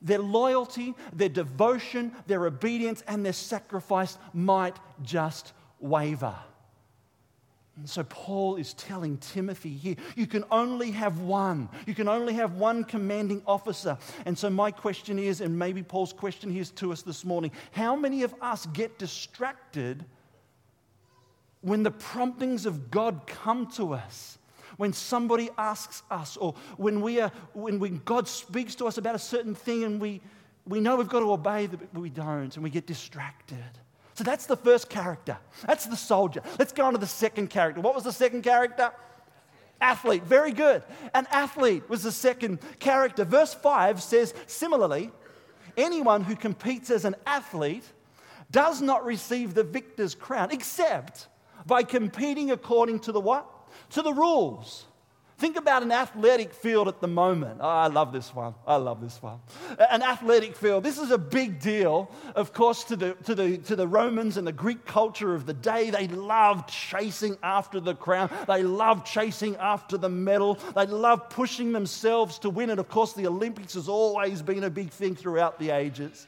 their 0.00 0.20
loyalty, 0.20 0.94
their 1.12 1.28
devotion, 1.28 2.12
their 2.28 2.46
obedience, 2.46 3.02
and 3.08 3.24
their 3.24 3.32
sacrifice 3.32 4.18
might 4.32 4.76
just 5.02 5.52
waver. 5.80 6.36
And 7.76 7.88
so 7.88 8.04
Paul 8.04 8.56
is 8.56 8.72
telling 8.74 9.18
Timothy 9.18 9.70
here, 9.70 9.96
you 10.14 10.26
can 10.26 10.44
only 10.50 10.90
have 10.92 11.20
one. 11.20 11.68
You 11.86 11.94
can 11.94 12.08
only 12.08 12.32
have 12.34 12.54
one 12.54 12.84
commanding 12.84 13.42
officer. 13.46 13.98
And 14.24 14.36
so 14.38 14.48
my 14.48 14.70
question 14.70 15.18
is, 15.18 15.42
and 15.42 15.58
maybe 15.58 15.82
Paul's 15.82 16.12
question 16.12 16.50
here 16.50 16.62
is 16.62 16.70
to 16.72 16.90
us 16.90 17.02
this 17.02 17.24
morning, 17.24 17.50
how 17.72 17.94
many 17.94 18.22
of 18.22 18.34
us 18.40 18.64
get 18.66 18.98
distracted 18.98 20.06
when 21.60 21.82
the 21.82 21.90
promptings 21.90 22.64
of 22.64 22.90
God 22.90 23.26
come 23.26 23.66
to 23.72 23.92
us? 23.92 24.38
When 24.78 24.92
somebody 24.92 25.50
asks 25.56 26.02
us, 26.10 26.36
or 26.36 26.54
when, 26.76 27.00
we 27.00 27.20
are, 27.20 27.32
when 27.54 27.78
we, 27.78 27.90
God 27.90 28.26
speaks 28.28 28.74
to 28.76 28.86
us 28.86 28.98
about 28.98 29.14
a 29.14 29.18
certain 29.18 29.54
thing 29.54 29.84
and 29.84 30.00
we, 30.00 30.20
we 30.66 30.80
know 30.80 30.96
we've 30.96 31.08
got 31.08 31.20
to 31.20 31.32
obey, 31.32 31.66
but 31.66 31.94
we 31.94 32.10
don't, 32.10 32.54
and 32.54 32.64
we 32.64 32.70
get 32.70 32.86
distracted. 32.86 33.56
So 34.16 34.24
that's 34.24 34.46
the 34.46 34.56
first 34.56 34.88
character. 34.88 35.36
That's 35.66 35.84
the 35.84 35.96
soldier. 35.96 36.40
Let's 36.58 36.72
go 36.72 36.86
on 36.86 36.94
to 36.94 36.98
the 36.98 37.06
second 37.06 37.48
character. 37.50 37.82
What 37.82 37.94
was 37.94 38.04
the 38.04 38.12
second 38.12 38.42
character? 38.42 38.90
Athlete. 39.78 40.22
Very 40.22 40.52
good. 40.52 40.82
An 41.14 41.26
athlete 41.30 41.88
was 41.90 42.02
the 42.02 42.12
second 42.12 42.60
character. 42.78 43.24
Verse 43.26 43.52
5 43.52 44.02
says, 44.02 44.32
similarly, 44.46 45.10
anyone 45.76 46.24
who 46.24 46.34
competes 46.34 46.90
as 46.90 47.04
an 47.04 47.14
athlete 47.26 47.84
does 48.50 48.80
not 48.80 49.04
receive 49.04 49.52
the 49.52 49.64
victor's 49.64 50.14
crown 50.14 50.50
except 50.50 51.28
by 51.66 51.82
competing 51.82 52.50
according 52.50 53.00
to 53.00 53.12
the 53.12 53.20
what? 53.20 53.46
To 53.90 54.00
the 54.00 54.14
rules. 54.14 54.86
Think 55.38 55.58
about 55.58 55.82
an 55.82 55.92
athletic 55.92 56.54
field 56.54 56.88
at 56.88 57.02
the 57.02 57.08
moment. 57.08 57.58
Oh, 57.60 57.68
I 57.68 57.88
love 57.88 58.10
this 58.10 58.34
one. 58.34 58.54
I 58.66 58.76
love 58.76 59.02
this 59.02 59.22
one. 59.22 59.38
An 59.90 60.02
athletic 60.02 60.56
field. 60.56 60.82
This 60.82 60.96
is 60.96 61.10
a 61.10 61.18
big 61.18 61.60
deal, 61.60 62.10
of 62.34 62.54
course, 62.54 62.84
to 62.84 62.96
the, 62.96 63.12
to, 63.24 63.34
the, 63.34 63.58
to 63.58 63.76
the 63.76 63.86
Romans 63.86 64.38
and 64.38 64.46
the 64.46 64.52
Greek 64.52 64.86
culture 64.86 65.34
of 65.34 65.44
the 65.44 65.52
day. 65.52 65.90
They 65.90 66.08
loved 66.08 66.70
chasing 66.70 67.36
after 67.42 67.80
the 67.80 67.94
crown, 67.94 68.30
they 68.48 68.62
loved 68.62 69.06
chasing 69.06 69.56
after 69.56 69.98
the 69.98 70.08
medal, 70.08 70.58
they 70.74 70.86
loved 70.86 71.28
pushing 71.28 71.70
themselves 71.72 72.38
to 72.38 72.48
win. 72.48 72.70
And 72.70 72.80
of 72.80 72.88
course, 72.88 73.12
the 73.12 73.26
Olympics 73.26 73.74
has 73.74 73.90
always 73.90 74.40
been 74.40 74.64
a 74.64 74.70
big 74.70 74.88
thing 74.88 75.14
throughout 75.14 75.58
the 75.58 75.68
ages. 75.68 76.26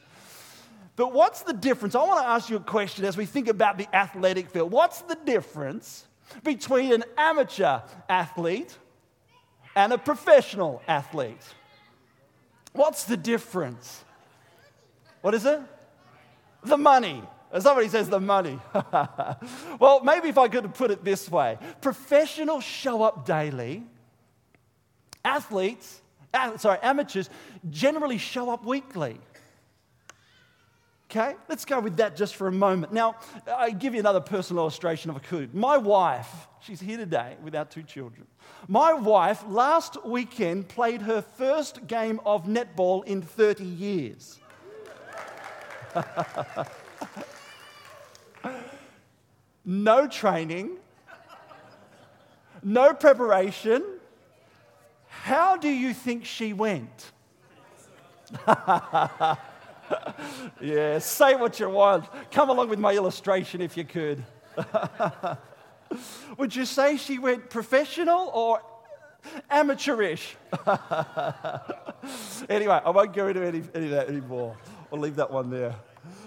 But 0.97 1.15
what's 1.15 1.43
the 1.43 1.55
difference? 1.55 1.95
I 1.95 2.05
want 2.05 2.21
to 2.21 2.29
ask 2.29 2.51
you 2.51 2.57
a 2.57 2.61
question 2.61 3.07
as 3.07 3.17
we 3.17 3.25
think 3.25 3.49
about 3.49 3.79
the 3.79 3.89
athletic 3.97 4.51
field. 4.51 4.71
What's 4.71 5.01
the 5.03 5.17
difference 5.25 6.05
between 6.45 6.93
an 6.93 7.05
amateur 7.17 7.81
athlete? 8.11 8.77
And 9.79 9.93
a 9.93 9.99
professional 9.99 10.83
athlete. 10.89 11.41
What's 12.73 13.05
the 13.05 13.17
difference? 13.17 14.05
What 15.21 15.35
is 15.35 15.47
it? 15.47 15.61
The 16.65 16.77
money. 16.77 17.23
Somebody 17.57 17.87
says 17.87 18.09
the 18.09 18.19
money. 18.19 18.59
well, 19.79 20.01
maybe 20.03 20.31
if 20.31 20.37
I 20.37 20.49
could 20.49 20.75
put 20.75 20.91
it 20.91 21.05
this 21.05 21.31
way 21.31 21.59
professionals 21.81 22.65
show 22.65 23.03
up 23.03 23.25
daily, 23.25 23.85
athletes, 25.25 26.03
sorry, 26.57 26.79
amateurs 26.83 27.31
generally 27.71 28.19
show 28.19 28.51
up 28.51 28.67
weekly. 28.67 29.21
Okay, 31.11 31.37
let's 31.49 31.65
go 31.65 31.81
with 31.81 31.97
that 31.97 32.17
just 32.17 32.37
for 32.37 32.49
a 32.49 32.53
moment. 32.53 32.93
Now, 32.93 33.17
I 33.47 33.71
give 33.71 33.95
you 33.95 34.01
another 34.01 34.21
personal 34.21 34.65
illustration 34.65 35.11
if 35.11 35.17
I 35.17 35.21
could. 35.21 35.55
My 35.55 35.79
wife, 35.79 36.29
she's 36.61 36.81
here 36.81 36.99
today 36.99 37.39
with 37.43 37.55
our 37.55 37.65
two 37.65 37.83
children. 37.83 38.27
My 38.67 38.93
wife 38.93 39.43
last 39.49 40.05
weekend 40.05 40.69
played 40.69 41.01
her 41.01 41.23
first 41.23 41.87
game 41.87 42.21
of 42.27 42.45
netball 42.45 43.07
in 43.07 43.23
30 43.23 43.65
years. 43.65 44.39
no 49.65 50.07
training, 50.09 50.77
no 52.63 52.93
preparation. 52.93 53.83
How 55.09 55.57
do 55.57 55.71
you 55.71 55.95
think 55.95 56.27
she 56.27 56.53
went? 56.53 57.13
yeah, 60.61 60.99
say 60.99 61.35
what 61.35 61.59
you 61.61 61.69
want. 61.69 62.07
Come 62.31 62.51
along 62.51 62.69
with 62.69 62.79
my 62.79 62.95
illustration 62.95 63.61
if 63.61 63.77
you 63.77 63.85
could. 63.85 64.25
Would 66.39 66.55
you 66.55 66.65
say 66.65 66.97
she 66.97 67.19
went 67.19 67.51
professional 67.51 68.31
or 68.35 68.63
amateurish? 69.51 70.37
anyway, 72.49 72.81
I 72.85 72.91
won't 72.91 73.13
go 73.13 73.29
into 73.29 73.45
any, 73.47 73.63
any 73.75 73.87
of 73.87 73.91
that 73.93 74.09
anymore. 74.09 74.57
We'll 74.91 75.01
leave 75.01 75.17
that 75.17 75.31
one 75.31 75.51
there. 75.51 75.75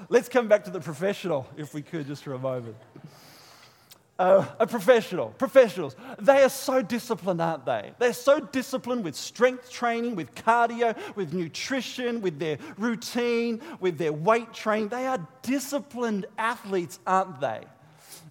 Let's 0.10 0.30
come 0.30 0.48
back 0.48 0.63
to 0.65 0.72
the 0.72 0.80
professional, 0.80 1.48
if 1.58 1.74
we 1.74 1.82
could, 1.82 2.08
just 2.08 2.24
for 2.24 2.34
a 2.34 2.39
moment 2.39 2.75
uh, 4.22 4.46
a 4.60 4.68
professional, 4.68 5.30
professionals, 5.30 5.96
they 6.20 6.44
are 6.44 6.50
so 6.50 6.82
disciplined, 6.84 7.42
aren't 7.42 7.66
they? 7.66 7.92
They're 7.98 8.13
so 8.13 8.40
disciplined 8.40 9.04
with 9.04 9.16
strength 9.16 9.72
training, 9.72 10.16
with 10.16 10.36
cardio, 10.36 10.96
with 11.16 11.34
nutrition, 11.34 12.22
with 12.22 12.38
their 12.38 12.60
routine, 12.78 13.62
with 13.80 13.98
their 13.98 14.13
weight 14.13 14.54
training. 14.54 14.90
They 14.90 15.08
are 15.08 15.28
disciplined 15.42 16.28
athletes, 16.38 17.00
aren't 17.08 17.42
they? 17.42 17.62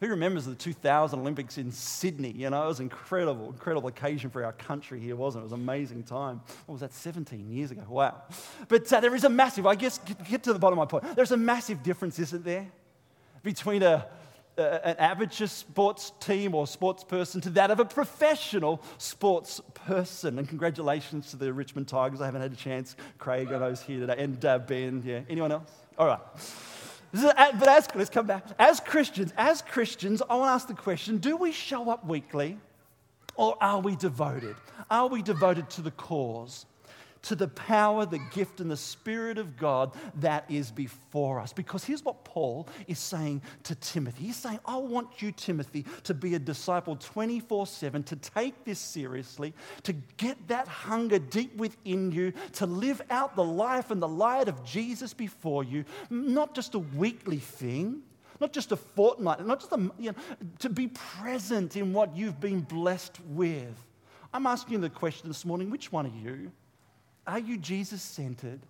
Who 0.00 0.06
remembers 0.06 0.46
the 0.46 0.54
2000 0.54 1.18
Olympics 1.18 1.58
in 1.58 1.72
Sydney? 1.72 2.30
You 2.30 2.50
know, 2.50 2.62
it 2.62 2.68
was 2.68 2.78
an 2.78 2.84
incredible, 2.84 3.46
incredible 3.46 3.88
occasion 3.88 4.30
for 4.30 4.44
our 4.44 4.52
country 4.52 5.00
here, 5.00 5.16
wasn't 5.16 5.42
it? 5.42 5.42
It 5.42 5.50
was 5.50 5.52
an 5.54 5.60
amazing 5.60 6.04
time. 6.04 6.40
What 6.66 6.74
was 6.74 6.80
that, 6.82 6.94
17 6.94 7.50
years 7.50 7.72
ago? 7.72 7.82
Wow. 7.88 8.22
But 8.68 8.90
uh, 8.92 9.00
there 9.00 9.14
is 9.16 9.24
a 9.24 9.28
massive, 9.28 9.66
I 9.66 9.74
guess, 9.74 9.98
get, 9.98 10.24
get 10.24 10.42
to 10.44 10.52
the 10.52 10.58
bottom 10.60 10.78
of 10.78 10.88
my 10.88 11.00
point. 11.00 11.16
There's 11.16 11.32
a 11.32 11.36
massive 11.36 11.82
difference, 11.82 12.20
isn't 12.20 12.44
there? 12.44 12.68
Between 13.42 13.82
a 13.82 14.06
an 14.56 14.96
amateur 14.98 15.46
sports 15.46 16.12
team 16.20 16.54
or 16.54 16.66
sports 16.66 17.04
person 17.04 17.40
to 17.42 17.50
that 17.50 17.70
of 17.70 17.80
a 17.80 17.84
professional 17.84 18.82
sports 18.98 19.60
person. 19.74 20.38
And 20.38 20.48
congratulations 20.48 21.30
to 21.30 21.36
the 21.36 21.52
Richmond 21.52 21.88
Tigers. 21.88 22.20
I 22.20 22.26
haven't 22.26 22.42
had 22.42 22.52
a 22.52 22.56
chance. 22.56 22.96
Craig, 23.18 23.48
I 23.48 23.58
know, 23.58 23.66
is 23.66 23.82
here 23.82 24.00
today. 24.00 24.16
And 24.18 24.44
uh, 24.44 24.58
Ben, 24.58 25.02
yeah. 25.04 25.20
Anyone 25.28 25.52
else? 25.52 25.70
All 25.98 26.06
right. 26.06 26.20
but 27.12 27.68
as, 27.68 27.88
let's 27.94 28.10
come 28.10 28.26
back. 28.26 28.44
As 28.58 28.80
Christians, 28.80 29.32
as 29.36 29.62
Christians, 29.62 30.22
I 30.22 30.36
want 30.36 30.48
to 30.48 30.52
ask 30.52 30.68
the 30.68 30.74
question 30.74 31.18
do 31.18 31.36
we 31.36 31.52
show 31.52 31.90
up 31.90 32.06
weekly 32.06 32.58
or 33.36 33.56
are 33.60 33.80
we 33.80 33.96
devoted? 33.96 34.56
Are 34.90 35.06
we 35.06 35.22
devoted 35.22 35.70
to 35.70 35.82
the 35.82 35.90
cause? 35.92 36.66
To 37.22 37.34
the 37.34 37.48
power, 37.48 38.06
the 38.06 38.20
gift, 38.32 38.60
and 38.60 38.70
the 38.70 38.76
Spirit 38.76 39.38
of 39.38 39.56
God 39.56 39.94
that 40.16 40.44
is 40.48 40.70
before 40.70 41.40
us. 41.40 41.52
Because 41.52 41.84
here's 41.84 42.04
what 42.04 42.24
Paul 42.24 42.68
is 42.86 42.98
saying 42.98 43.42
to 43.64 43.74
Timothy 43.74 44.24
He's 44.24 44.36
saying, 44.36 44.60
I 44.64 44.76
want 44.76 45.20
you, 45.22 45.32
Timothy, 45.32 45.84
to 46.04 46.14
be 46.14 46.34
a 46.34 46.38
disciple 46.38 46.96
24 46.96 47.66
7, 47.66 48.02
to 48.04 48.16
take 48.16 48.64
this 48.64 48.78
seriously, 48.78 49.54
to 49.82 49.92
get 50.16 50.36
that 50.48 50.68
hunger 50.68 51.18
deep 51.18 51.56
within 51.56 52.10
you, 52.12 52.32
to 52.52 52.66
live 52.66 53.02
out 53.10 53.36
the 53.36 53.44
life 53.44 53.90
and 53.90 54.00
the 54.00 54.08
light 54.08 54.48
of 54.48 54.64
Jesus 54.64 55.12
before 55.12 55.64
you, 55.64 55.84
not 56.08 56.54
just 56.54 56.74
a 56.74 56.78
weekly 56.78 57.38
thing 57.38 58.02
not 58.40 58.54
just 58.54 58.72
a 58.72 58.76
fortnight, 58.76 59.46
not 59.46 59.60
just 59.60 59.70
a, 59.72 59.90
you 59.98 60.12
know, 60.12 60.14
to 60.58 60.70
be 60.70 60.88
present 60.88 61.76
in 61.76 61.92
what 61.92 62.16
you've 62.16 62.40
been 62.40 62.62
blessed 62.62 63.20
with. 63.26 63.76
I'm 64.32 64.46
asking 64.46 64.80
the 64.80 64.88
question 64.88 65.28
this 65.28 65.44
morning 65.44 65.70
which 65.70 65.92
one 65.92 66.06
are 66.06 66.08
you? 66.08 66.50
Are 67.26 67.38
you 67.38 67.56
Jesus 67.56 68.02
centered? 68.02 68.60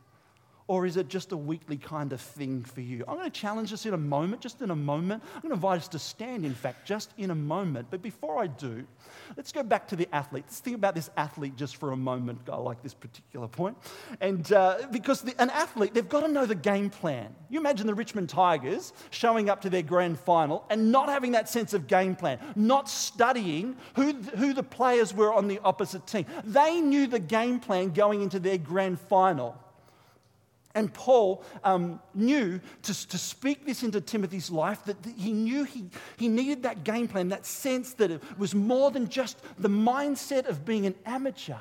Or 0.71 0.87
is 0.87 0.97
it 0.97 1.09
just 1.09 1.33
a 1.33 1.37
weekly 1.37 1.77
kind 1.77 2.12
of 2.12 2.21
thing 2.21 2.62
for 2.62 2.81
you? 2.81 3.05
I'm 3.09 3.17
going 3.17 3.29
to 3.29 3.41
challenge 3.41 3.73
us 3.73 3.87
in 3.87 3.93
a 3.93 3.99
moment, 3.99 4.41
just 4.41 4.62
in 4.62 4.71
a 4.71 4.77
moment. 4.77 5.21
I'm 5.35 5.41
going 5.41 5.50
to 5.50 5.57
invite 5.57 5.79
us 5.79 5.89
to 5.89 5.99
stand, 5.99 6.47
in 6.47 6.55
fact, 6.55 6.87
just 6.87 7.11
in 7.19 7.33
a 7.33 7.35
moment. 7.35 7.89
But 7.91 8.03
before 8.03 8.41
I 8.41 8.47
do, 8.47 8.87
let's 9.37 9.50
go 9.50 9.65
back 9.65 9.89
to 9.89 9.97
the 9.97 10.07
athlete. 10.15 10.45
Let's 10.47 10.61
think 10.61 10.77
about 10.77 10.95
this 10.95 11.11
athlete 11.17 11.57
just 11.57 11.75
for 11.75 11.91
a 11.91 11.97
moment. 11.97 12.49
I 12.49 12.55
like 12.55 12.85
this 12.85 12.95
particular 12.95 13.49
point. 13.49 13.79
And 14.21 14.53
uh, 14.53 14.87
because 14.93 15.23
the, 15.23 15.35
an 15.43 15.50
athlete, 15.50 15.93
they've 15.93 16.09
got 16.09 16.21
to 16.21 16.29
know 16.29 16.47
the 16.47 16.55
game 16.55 16.89
plan. 16.89 17.35
You 17.49 17.59
imagine 17.59 17.89
the 17.89 17.95
Richmond 17.95 18.29
Tigers 18.29 18.93
showing 19.11 19.50
up 19.50 19.62
to 19.62 19.71
their 19.71 19.83
grand 19.83 20.21
final 20.21 20.65
and 20.71 20.93
not 20.93 21.09
having 21.09 21.33
that 21.33 21.49
sense 21.49 21.75
of 21.75 21.89
game 21.89 22.15
plan, 22.15 22.39
not 22.55 22.89
studying 22.89 23.75
who, 23.97 24.12
who 24.12 24.55
the 24.55 24.62
players 24.62 25.12
were 25.12 25.33
on 25.33 25.49
the 25.49 25.59
opposite 25.65 26.07
team. 26.07 26.27
They 26.45 26.81
knew 26.81 27.09
the 27.09 27.19
game 27.19 27.59
plan 27.59 27.91
going 27.91 28.23
into 28.23 28.39
their 28.39 28.57
grand 28.57 29.00
final. 29.00 29.59
And 30.75 30.93
Paul 30.95 31.43
um, 31.65 32.00
knew 32.15 32.61
to, 32.83 33.09
to 33.09 33.19
speak 33.19 33.67
this 33.67 33.83
into 33.83 34.00
Timothy's 34.00 34.50
life 34.50 34.85
that 34.85 34.97
he 35.17 35.33
knew 35.33 35.65
he, 35.65 35.87
he 36.17 36.29
needed 36.29 36.62
that 36.62 36.85
game 36.85 37.09
plan, 37.09 37.29
that 37.31 37.45
sense 37.45 37.95
that 37.95 38.11
it 38.11 38.23
was 38.39 38.55
more 38.55 38.91
than 38.93 39.09
just 39.09 39.39
the 39.59 39.69
mindset 39.69 40.47
of 40.47 40.65
being 40.65 40.87
an 40.87 40.95
amateur, 41.05 41.57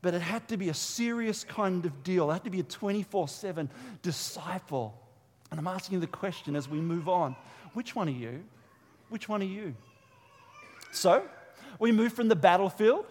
but 0.00 0.14
it 0.14 0.22
had 0.22 0.48
to 0.48 0.56
be 0.56 0.70
a 0.70 0.74
serious 0.74 1.44
kind 1.44 1.84
of 1.84 2.02
deal. 2.02 2.30
It 2.30 2.34
had 2.34 2.44
to 2.44 2.50
be 2.50 2.60
a 2.60 2.64
24 2.64 3.28
7 3.28 3.68
disciple. 4.00 4.98
And 5.50 5.60
I'm 5.60 5.68
asking 5.68 5.96
you 5.96 6.00
the 6.00 6.06
question 6.06 6.56
as 6.56 6.68
we 6.68 6.80
move 6.80 7.08
on 7.08 7.36
which 7.74 7.94
one 7.94 8.08
are 8.08 8.12
you? 8.12 8.42
Which 9.10 9.28
one 9.28 9.42
are 9.42 9.44
you? 9.44 9.74
So, 10.92 11.28
we 11.78 11.92
move 11.92 12.14
from 12.14 12.28
the 12.28 12.36
battlefield 12.36 13.04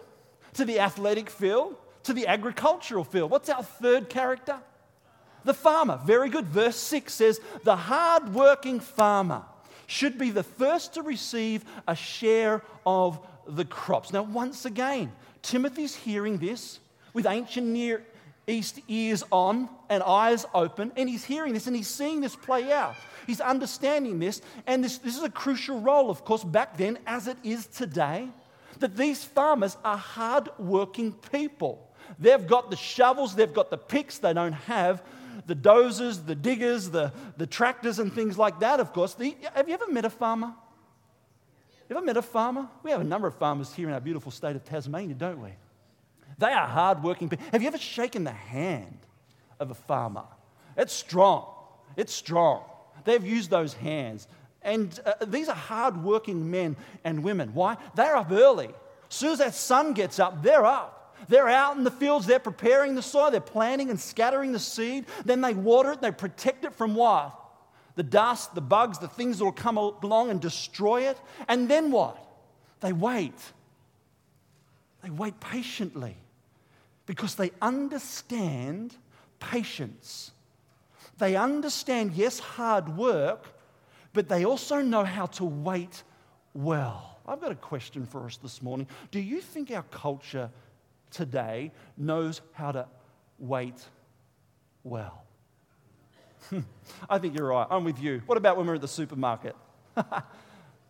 to 0.54 0.64
the 0.64 0.80
athletic 0.80 1.30
field 1.30 1.76
to 2.06 2.12
the 2.12 2.26
agricultural 2.26 3.04
field. 3.04 3.30
What's 3.30 3.48
our 3.48 3.62
third 3.62 4.08
character? 4.08 4.58
The 5.44 5.54
farmer. 5.54 6.00
Very 6.04 6.28
good. 6.28 6.46
Verse 6.46 6.76
6 6.76 7.12
says, 7.12 7.40
The 7.64 7.76
hard-working 7.76 8.80
farmer 8.80 9.42
should 9.86 10.18
be 10.18 10.30
the 10.30 10.42
first 10.42 10.94
to 10.94 11.02
receive 11.02 11.64
a 11.86 11.94
share 11.94 12.62
of 12.84 13.20
the 13.46 13.64
crops. 13.64 14.12
Now, 14.12 14.22
once 14.22 14.64
again, 14.64 15.12
Timothy's 15.42 15.94
hearing 15.94 16.38
this 16.38 16.80
with 17.12 17.26
ancient 17.26 17.66
Near 17.66 18.04
East 18.48 18.80
ears 18.88 19.24
on 19.30 19.68
and 19.88 20.02
eyes 20.02 20.46
open, 20.54 20.92
and 20.96 21.08
he's 21.08 21.24
hearing 21.24 21.52
this 21.52 21.66
and 21.66 21.74
he's 21.74 21.88
seeing 21.88 22.20
this 22.20 22.36
play 22.36 22.72
out. 22.72 22.94
He's 23.26 23.40
understanding 23.40 24.18
this, 24.20 24.40
and 24.66 24.84
this, 24.84 24.98
this 24.98 25.16
is 25.16 25.22
a 25.22 25.30
crucial 25.30 25.80
role, 25.80 26.10
of 26.10 26.24
course, 26.24 26.44
back 26.44 26.76
then 26.76 26.98
as 27.06 27.26
it 27.26 27.36
is 27.42 27.66
today, 27.66 28.28
that 28.78 28.96
these 28.96 29.24
farmers 29.24 29.76
are 29.84 29.96
hard-working 29.96 31.12
people. 31.32 31.90
They've 32.18 32.46
got 32.46 32.70
the 32.70 32.76
shovels, 32.76 33.34
they've 33.34 33.52
got 33.52 33.70
the 33.70 33.78
picks, 33.78 34.18
they 34.18 34.32
don't 34.32 34.52
have 34.52 35.02
the 35.46 35.54
dozers, 35.54 36.24
the 36.24 36.34
diggers, 36.34 36.90
the, 36.90 37.12
the 37.36 37.46
tractors, 37.46 37.98
and 37.98 38.12
things 38.12 38.38
like 38.38 38.60
that, 38.60 38.80
of 38.80 38.92
course. 38.92 39.14
The, 39.14 39.36
have 39.54 39.68
you 39.68 39.74
ever 39.74 39.90
met 39.90 40.04
a 40.04 40.10
farmer? 40.10 40.52
You 41.88 41.96
ever 41.96 42.04
met 42.04 42.16
a 42.16 42.22
farmer? 42.22 42.68
We 42.82 42.90
have 42.90 43.00
a 43.00 43.04
number 43.04 43.28
of 43.28 43.36
farmers 43.36 43.72
here 43.72 43.86
in 43.86 43.94
our 43.94 44.00
beautiful 44.00 44.32
state 44.32 44.56
of 44.56 44.64
Tasmania, 44.64 45.14
don't 45.14 45.40
we? 45.40 45.50
They 46.38 46.52
are 46.52 46.66
hardworking 46.66 47.28
people. 47.28 47.46
Have 47.52 47.62
you 47.62 47.68
ever 47.68 47.78
shaken 47.78 48.24
the 48.24 48.32
hand 48.32 48.98
of 49.60 49.70
a 49.70 49.74
farmer? 49.74 50.24
It's 50.76 50.92
strong. 50.92 51.46
It's 51.96 52.12
strong. 52.12 52.64
They've 53.04 53.24
used 53.24 53.50
those 53.50 53.72
hands. 53.72 54.26
And 54.62 54.98
uh, 55.06 55.24
these 55.26 55.48
are 55.48 55.54
hardworking 55.54 56.50
men 56.50 56.76
and 57.04 57.22
women. 57.22 57.54
Why? 57.54 57.76
They're 57.94 58.16
up 58.16 58.32
early. 58.32 58.70
As 59.08 59.14
soon 59.14 59.32
as 59.32 59.38
that 59.38 59.54
sun 59.54 59.92
gets 59.92 60.18
up, 60.18 60.42
they're 60.42 60.66
up. 60.66 60.95
They're 61.28 61.48
out 61.48 61.76
in 61.76 61.84
the 61.84 61.90
fields, 61.90 62.26
they're 62.26 62.38
preparing 62.38 62.94
the 62.94 63.02
soil, 63.02 63.30
they're 63.30 63.40
planting 63.40 63.90
and 63.90 63.98
scattering 63.98 64.52
the 64.52 64.58
seed. 64.58 65.06
Then 65.24 65.40
they 65.40 65.54
water 65.54 65.92
it, 65.92 66.00
they 66.00 66.12
protect 66.12 66.64
it 66.64 66.74
from 66.74 66.94
what? 66.94 67.34
The 67.94 68.02
dust, 68.02 68.54
the 68.54 68.60
bugs, 68.60 68.98
the 68.98 69.08
things 69.08 69.38
that 69.38 69.44
will 69.44 69.52
come 69.52 69.76
along 69.78 70.30
and 70.30 70.40
destroy 70.40 71.08
it. 71.08 71.18
And 71.48 71.68
then 71.68 71.90
what? 71.90 72.18
They 72.80 72.92
wait. 72.92 73.38
They 75.02 75.10
wait 75.10 75.40
patiently 75.40 76.16
because 77.06 77.36
they 77.36 77.52
understand 77.62 78.94
patience. 79.40 80.32
They 81.18 81.36
understand, 81.36 82.12
yes, 82.12 82.38
hard 82.38 82.96
work, 82.96 83.46
but 84.12 84.28
they 84.28 84.44
also 84.44 84.80
know 84.82 85.04
how 85.04 85.26
to 85.26 85.44
wait 85.44 86.02
well. 86.52 87.18
I've 87.26 87.40
got 87.40 87.52
a 87.52 87.56
question 87.56 88.06
for 88.06 88.24
us 88.26 88.36
this 88.36 88.62
morning. 88.62 88.86
Do 89.10 89.20
you 89.20 89.40
think 89.40 89.70
our 89.70 89.84
culture 89.84 90.50
today 91.16 91.72
knows 91.96 92.42
how 92.52 92.72
to 92.72 92.86
wait 93.38 93.82
well? 94.84 95.24
I 97.10 97.18
think 97.18 97.36
you're 97.36 97.48
right. 97.48 97.66
I'm 97.70 97.84
with 97.84 98.00
you. 98.00 98.22
What 98.26 98.38
about 98.38 98.56
when 98.56 98.66
we're 98.66 98.74
at 98.74 98.80
the 98.80 98.88
supermarket? 98.88 99.56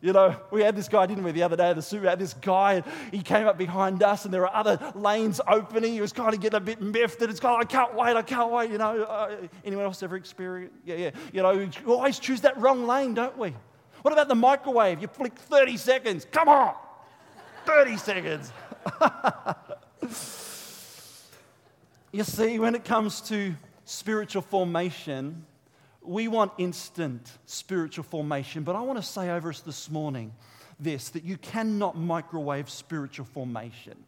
You 0.02 0.12
know, 0.12 0.36
we 0.50 0.60
had 0.62 0.76
this 0.76 0.88
guy, 0.88 1.06
didn't 1.06 1.24
we, 1.24 1.32
the 1.32 1.42
other 1.42 1.56
day 1.56 1.70
at 1.70 1.76
the 1.76 1.82
super, 1.82 2.06
had 2.08 2.18
this 2.18 2.34
guy, 2.34 2.82
he 3.10 3.22
came 3.22 3.46
up 3.46 3.56
behind 3.56 4.02
us, 4.02 4.26
and 4.26 4.32
there 4.32 4.42
were 4.42 4.54
other 4.54 4.78
lanes 4.94 5.40
opening. 5.48 5.94
He 5.94 6.02
was 6.02 6.12
kind 6.12 6.34
of 6.34 6.40
getting 6.40 6.58
a 6.58 6.60
bit 6.60 6.82
miffed, 6.82 7.22
and 7.22 7.30
it's 7.30 7.40
of, 7.40 7.46
I 7.46 7.64
can't 7.64 7.94
wait, 7.94 8.14
I 8.14 8.20
can't 8.20 8.52
wait, 8.52 8.70
you 8.70 8.76
know. 8.76 9.04
Uh, 9.04 9.36
anyone 9.64 9.86
else 9.86 10.02
ever 10.02 10.16
experienced? 10.16 10.76
Yeah, 10.84 10.96
yeah. 10.96 11.10
You 11.32 11.42
know, 11.42 11.56
we 11.56 11.92
always 11.92 12.18
choose 12.18 12.42
that 12.42 12.60
wrong 12.60 12.86
lane, 12.86 13.14
don't 13.14 13.36
we? 13.38 13.54
What 14.02 14.12
about 14.12 14.28
the 14.28 14.34
microwave? 14.34 15.00
You 15.00 15.08
flick 15.08 15.34
30 15.34 15.78
seconds. 15.78 16.26
Come 16.30 16.48
on! 16.48 16.74
30 17.64 17.96
seconds. 17.96 18.52
You 22.12 22.24
see, 22.24 22.58
when 22.58 22.74
it 22.74 22.84
comes 22.84 23.20
to 23.22 23.54
spiritual 23.84 24.42
formation, 24.42 25.44
we 26.02 26.28
want 26.28 26.52
instant 26.58 27.30
spiritual 27.46 28.04
formation, 28.04 28.62
but 28.62 28.76
I 28.76 28.80
want 28.80 28.98
to 28.98 29.02
say 29.02 29.30
over 29.30 29.50
us 29.50 29.60
this 29.60 29.90
morning 29.90 30.32
this 30.78 31.10
that 31.10 31.24
you 31.24 31.36
cannot 31.36 31.96
microwave 31.96 32.70
spiritual 32.70 33.26
formation. 33.26 34.04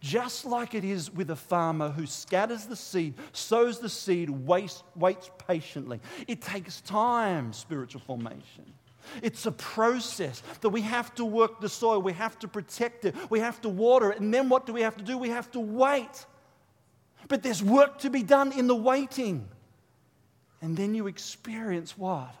Just 0.00 0.44
like 0.44 0.74
it 0.74 0.84
is 0.84 1.12
with 1.12 1.30
a 1.30 1.36
farmer 1.36 1.90
who 1.90 2.06
scatters 2.06 2.66
the 2.66 2.76
seed, 2.76 3.14
sows 3.32 3.80
the 3.80 3.88
seed, 3.88 4.30
waits, 4.30 4.84
waits 4.94 5.30
patiently. 5.48 6.00
It 6.28 6.40
takes 6.40 6.80
time, 6.82 7.52
spiritual 7.52 8.00
formation. 8.02 8.72
It's 9.22 9.46
a 9.46 9.52
process 9.52 10.42
that 10.60 10.68
we 10.70 10.82
have 10.82 11.14
to 11.16 11.24
work 11.24 11.60
the 11.60 11.68
soil, 11.68 12.00
we 12.00 12.12
have 12.12 12.38
to 12.40 12.48
protect 12.48 13.04
it, 13.04 13.14
we 13.30 13.40
have 13.40 13.60
to 13.62 13.68
water 13.68 14.10
it, 14.12 14.20
and 14.20 14.32
then 14.32 14.48
what 14.48 14.66
do 14.66 14.72
we 14.72 14.82
have 14.82 14.96
to 14.96 15.04
do? 15.04 15.18
We 15.18 15.30
have 15.30 15.50
to 15.52 15.60
wait. 15.60 16.26
But 17.28 17.42
there's 17.42 17.62
work 17.62 17.98
to 18.00 18.10
be 18.10 18.22
done 18.22 18.52
in 18.52 18.66
the 18.66 18.76
waiting. 18.76 19.48
And 20.60 20.76
then 20.76 20.94
you 20.94 21.06
experience 21.06 21.96
what? 21.96 22.34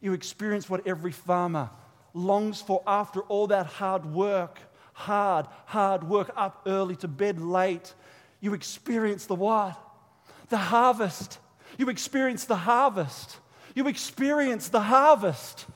You 0.00 0.12
experience 0.12 0.70
what 0.70 0.86
every 0.86 1.12
farmer 1.12 1.70
longs 2.14 2.60
for 2.60 2.82
after 2.86 3.20
all 3.22 3.46
that 3.48 3.66
hard 3.66 4.06
work. 4.06 4.58
Hard, 4.92 5.46
hard 5.66 6.04
work, 6.04 6.30
up 6.36 6.62
early 6.66 6.96
to 6.96 7.08
bed 7.08 7.38
late. 7.38 7.92
You 8.40 8.54
experience 8.54 9.26
the 9.26 9.34
what? 9.34 9.78
The 10.48 10.56
harvest. 10.56 11.38
You 11.76 11.90
experience 11.90 12.44
the 12.44 12.56
harvest. 12.56 13.36
You 13.74 13.88
experience 13.88 14.68
the 14.68 14.80
harvest. 14.80 15.66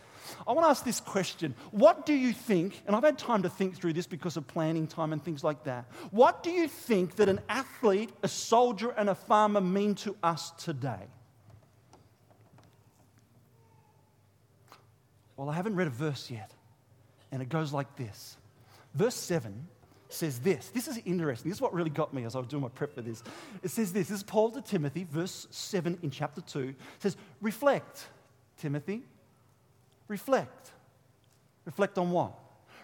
I 0.50 0.52
want 0.52 0.66
to 0.66 0.70
ask 0.70 0.84
this 0.84 0.98
question. 0.98 1.54
What 1.70 2.04
do 2.04 2.12
you 2.12 2.32
think, 2.32 2.82
and 2.88 2.96
I've 2.96 3.04
had 3.04 3.16
time 3.16 3.44
to 3.44 3.48
think 3.48 3.76
through 3.76 3.92
this 3.92 4.08
because 4.08 4.36
of 4.36 4.48
planning 4.48 4.88
time 4.88 5.12
and 5.12 5.24
things 5.24 5.44
like 5.44 5.62
that. 5.62 5.84
What 6.10 6.42
do 6.42 6.50
you 6.50 6.66
think 6.66 7.14
that 7.16 7.28
an 7.28 7.38
athlete, 7.48 8.10
a 8.24 8.28
soldier, 8.28 8.90
and 8.90 9.08
a 9.08 9.14
farmer 9.14 9.60
mean 9.60 9.94
to 9.96 10.16
us 10.24 10.50
today? 10.58 11.06
Well, 15.36 15.48
I 15.48 15.54
haven't 15.54 15.76
read 15.76 15.86
a 15.86 15.90
verse 15.90 16.28
yet. 16.28 16.50
And 17.30 17.40
it 17.40 17.48
goes 17.48 17.72
like 17.72 17.94
this 17.94 18.36
Verse 18.94 19.14
7 19.14 19.68
says 20.08 20.40
this. 20.40 20.70
This 20.70 20.88
is 20.88 20.98
interesting. 21.04 21.48
This 21.48 21.58
is 21.58 21.62
what 21.62 21.72
really 21.72 21.90
got 21.90 22.12
me 22.12 22.24
as 22.24 22.34
I 22.34 22.40
was 22.40 22.48
doing 22.48 22.64
my 22.64 22.70
prep 22.70 22.92
for 22.92 23.02
this. 23.02 23.22
It 23.62 23.70
says 23.70 23.92
this. 23.92 24.08
This 24.08 24.18
is 24.18 24.24
Paul 24.24 24.50
to 24.50 24.60
Timothy, 24.60 25.06
verse 25.08 25.46
7 25.52 25.96
in 26.02 26.10
chapter 26.10 26.40
2. 26.40 26.60
It 26.70 26.76
says, 26.98 27.16
Reflect, 27.40 28.08
Timothy. 28.58 29.04
Reflect. 30.10 30.72
Reflect 31.64 31.96
on 31.96 32.10
what? 32.10 32.38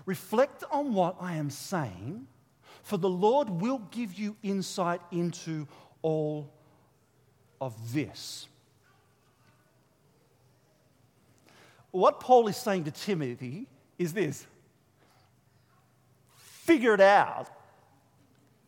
Reflect 0.07 0.65
on 0.71 0.95
what 0.95 1.17
I 1.21 1.35
am 1.35 1.51
saying, 1.51 2.27
for 2.83 2.97
the 2.97 3.09
Lord 3.09 3.51
will 3.51 3.83
give 3.91 4.15
you 4.15 4.37
insight 4.43 5.01
into 5.11 5.67
all 6.03 6.51
of 7.61 7.93
this. 7.93 8.47
what 11.97 12.21
Paul 12.21 12.47
is 12.49 12.57
saying 12.57 12.85
to 12.85 12.91
Timothy 12.91 13.67
is 13.99 14.12
this 14.12 14.47
figure 16.37 16.95
it 16.95 17.01
out. 17.01 17.49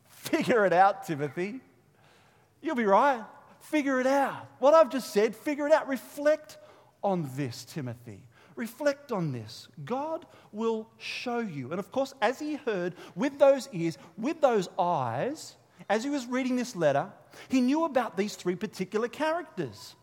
Figure 0.09 0.64
it 0.66 0.73
out, 0.73 1.07
Timothy. 1.07 1.61
You'll 2.61 2.77
be 2.77 2.85
right. 2.85 3.25
Figure 3.61 4.01
it 4.01 4.07
out. 4.07 4.47
What 4.59 4.75
I've 4.75 4.90
just 4.90 5.12
said, 5.12 5.35
figure 5.35 5.66
it 5.66 5.73
out. 5.73 5.88
Reflect 5.88 6.59
on 7.03 7.29
this, 7.35 7.64
Timothy. 7.64 8.23
Reflect 8.59 9.12
on 9.12 9.31
this. 9.31 9.68
God 9.85 10.27
will 10.51 10.88
show 10.99 11.38
you. 11.38 11.71
And 11.71 11.79
of 11.79 11.92
course, 11.92 12.12
as 12.21 12.40
he 12.40 12.57
heard 12.57 12.97
with 13.14 13.38
those 13.38 13.68
ears, 13.73 13.97
with 14.16 14.40
those 14.40 14.68
eyes, 14.77 15.55
as 15.88 16.03
he 16.03 16.11
was 16.11 16.27
reading 16.27 16.57
this 16.57 16.75
letter, 16.75 17.09
he 17.49 17.61
knew 17.61 17.85
about 17.85 18.16
these 18.16 18.35
three 18.35 18.57
particular 18.57 19.07
characters. 19.07 19.94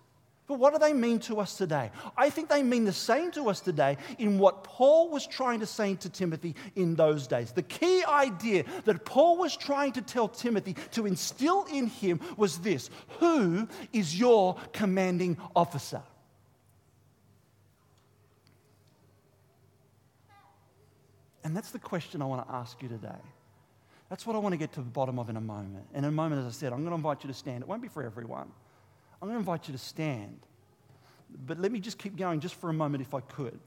But 0.47 0.57
what 0.57 0.71
do 0.71 0.79
they 0.79 0.93
mean 0.93 1.19
to 1.21 1.41
us 1.41 1.57
today? 1.57 1.91
I 2.15 2.29
think 2.29 2.47
they 2.47 2.63
mean 2.63 2.85
the 2.85 2.93
same 2.93 3.29
to 3.31 3.49
us 3.49 3.59
today 3.59 3.97
in 4.19 4.39
what 4.39 4.63
Paul 4.63 5.09
was 5.09 5.27
trying 5.27 5.59
to 5.59 5.65
say 5.65 5.95
to 5.95 6.09
Timothy 6.09 6.55
in 6.77 6.95
those 6.95 7.27
days. 7.27 7.51
The 7.51 7.61
key 7.61 8.05
idea 8.05 8.63
that 8.85 9.03
Paul 9.03 9.35
was 9.35 9.57
trying 9.57 9.91
to 9.93 10.01
tell 10.01 10.29
Timothy 10.29 10.77
to 10.91 11.05
instill 11.05 11.65
in 11.73 11.87
him 11.87 12.21
was 12.37 12.59
this 12.59 12.89
Who 13.19 13.67
is 13.91 14.17
your 14.17 14.55
commanding 14.71 15.35
officer? 15.57 16.03
And 21.45 21.55
that's 21.55 21.69
the 21.69 21.79
question 21.79 22.23
I 22.23 22.25
want 22.25 22.45
to 22.45 22.53
ask 22.53 22.81
you 22.81 22.89
today. 22.89 23.21
That's 24.09 24.25
what 24.25 24.35
I 24.35 24.39
want 24.39 24.53
to 24.53 24.57
get 24.57 24.73
to 24.73 24.81
the 24.81 24.89
bottom 24.89 25.19
of 25.19 25.29
in 25.29 25.37
a 25.37 25.41
moment. 25.41 25.85
And 25.93 26.03
in 26.03 26.09
a 26.09 26.11
moment, 26.11 26.41
as 26.41 26.47
I 26.47 26.49
said, 26.49 26.73
I'm 26.73 26.79
going 26.79 26.89
to 26.89 26.95
invite 26.95 27.23
you 27.23 27.27
to 27.27 27.35
stand. 27.35 27.61
It 27.61 27.67
won't 27.67 27.83
be 27.83 27.87
for 27.87 28.03
everyone. 28.03 28.51
I'm 29.21 29.27
going 29.27 29.35
to 29.35 29.39
invite 29.39 29.67
you 29.67 29.71
to 29.71 29.77
stand. 29.77 30.39
But 31.45 31.59
let 31.59 31.71
me 31.71 31.79
just 31.79 31.99
keep 31.99 32.17
going 32.17 32.39
just 32.39 32.55
for 32.55 32.71
a 32.71 32.73
moment 32.73 33.03
if 33.03 33.13
I 33.13 33.19
could. 33.21 33.59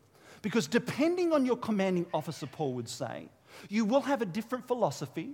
Because 0.42 0.66
depending 0.66 1.32
on 1.32 1.46
your 1.46 1.56
commanding 1.56 2.06
officer, 2.12 2.46
Paul 2.46 2.74
would 2.74 2.88
say, 2.88 3.28
you 3.68 3.84
will 3.84 4.00
have 4.00 4.22
a 4.22 4.26
different 4.26 4.66
philosophy, 4.66 5.30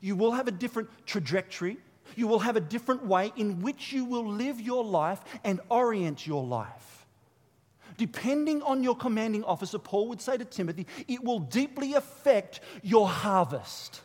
you 0.00 0.16
will 0.16 0.32
have 0.32 0.48
a 0.48 0.52
different 0.52 0.88
trajectory, 1.06 1.76
you 2.16 2.26
will 2.26 2.40
have 2.40 2.56
a 2.56 2.60
different 2.60 3.06
way 3.06 3.32
in 3.36 3.62
which 3.62 3.92
you 3.92 4.04
will 4.04 4.26
live 4.26 4.60
your 4.60 4.84
life 4.84 5.20
and 5.44 5.60
orient 5.68 6.26
your 6.26 6.44
life. 6.44 6.93
Depending 7.96 8.62
on 8.62 8.82
your 8.82 8.96
commanding 8.96 9.44
officer, 9.44 9.78
Paul 9.78 10.08
would 10.08 10.20
say 10.20 10.36
to 10.36 10.44
Timothy, 10.44 10.86
it 11.06 11.22
will 11.22 11.38
deeply 11.38 11.94
affect 11.94 12.60
your 12.82 13.08
harvest. 13.08 14.00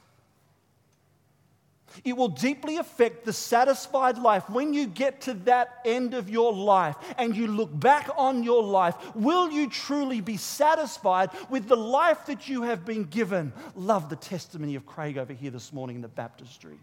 It 2.04 2.16
will 2.16 2.30
deeply 2.30 2.78
affect 2.78 3.26
the 3.26 3.34
satisfied 3.34 4.18
life. 4.18 4.50
When 4.50 4.74
you 4.74 4.88
get 4.88 5.22
to 5.22 5.34
that 5.46 5.80
end 5.86 6.14
of 6.14 6.30
your 6.30 6.54
life 6.54 6.96
and 7.18 7.36
you 7.36 7.48
look 7.48 7.78
back 7.78 8.10
on 8.16 8.44
your 8.44 8.64
life, 8.64 8.96
will 9.16 9.50
you 9.50 9.70
truly 9.70 10.22
be 10.22 10.38
satisfied 10.38 11.32
with 11.50 11.68
the 11.68 11.78
life 11.78 12.26
that 12.28 12.48
you 12.48 12.64
have 12.64 12.86
been 12.86 13.06
given? 13.06 13.54
Love 13.76 14.10
the 14.10 14.16
testimony 14.16 14.76
of 14.76 14.86
Craig 14.86 15.18
over 15.18 15.34
here 15.34 15.52
this 15.52 15.74
morning 15.74 15.98
in 15.98 16.02
the 16.02 16.08
baptistry. 16.08 16.78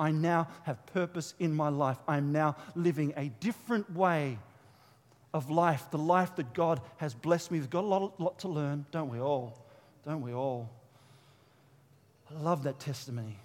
I 0.00 0.10
now 0.10 0.48
have 0.64 0.84
purpose 0.86 1.34
in 1.38 1.54
my 1.54 1.68
life. 1.68 1.98
I 2.08 2.16
am 2.16 2.32
now 2.32 2.56
living 2.74 3.12
a 3.16 3.28
different 3.40 3.92
way 3.94 4.38
of 5.36 5.50
life, 5.50 5.90
the 5.90 5.98
life 5.98 6.34
that 6.36 6.54
God 6.54 6.80
has 6.96 7.14
blessed 7.14 7.50
me. 7.50 7.58
We've 7.58 7.70
got 7.70 7.84
a 7.84 7.86
lot, 7.86 8.18
lot 8.18 8.38
to 8.40 8.48
learn, 8.48 8.86
don't 8.90 9.10
we 9.10 9.20
all? 9.20 9.58
Don't 10.04 10.22
we 10.22 10.32
all? 10.32 10.70
I 12.30 12.40
love 12.40 12.62
that 12.62 12.80
testimony. 12.80 13.38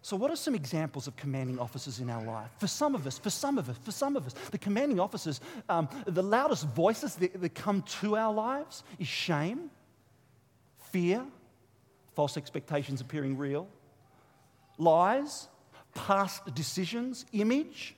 So, 0.00 0.16
what 0.16 0.30
are 0.30 0.36
some 0.36 0.54
examples 0.54 1.06
of 1.06 1.16
commanding 1.16 1.58
officers 1.58 2.00
in 2.00 2.08
our 2.08 2.24
life? 2.24 2.48
For 2.56 2.66
some 2.66 2.94
of 2.94 3.06
us, 3.06 3.18
for 3.18 3.28
some 3.28 3.58
of 3.58 3.68
us, 3.68 3.76
for 3.76 3.92
some 3.92 4.16
of 4.16 4.26
us, 4.26 4.32
the 4.50 4.56
commanding 4.56 4.98
officers, 4.98 5.42
um, 5.68 5.86
the 6.06 6.22
loudest 6.22 6.66
voices 6.68 7.14
that, 7.16 7.38
that 7.38 7.54
come 7.54 7.82
to 8.00 8.16
our 8.16 8.32
lives 8.32 8.84
is 8.98 9.06
shame, 9.06 9.70
fear, 10.78 11.22
false 12.14 12.38
expectations 12.38 13.02
appearing 13.02 13.36
real, 13.36 13.68
lies, 14.78 15.48
past 15.94 16.54
decisions, 16.54 17.26
image. 17.32 17.94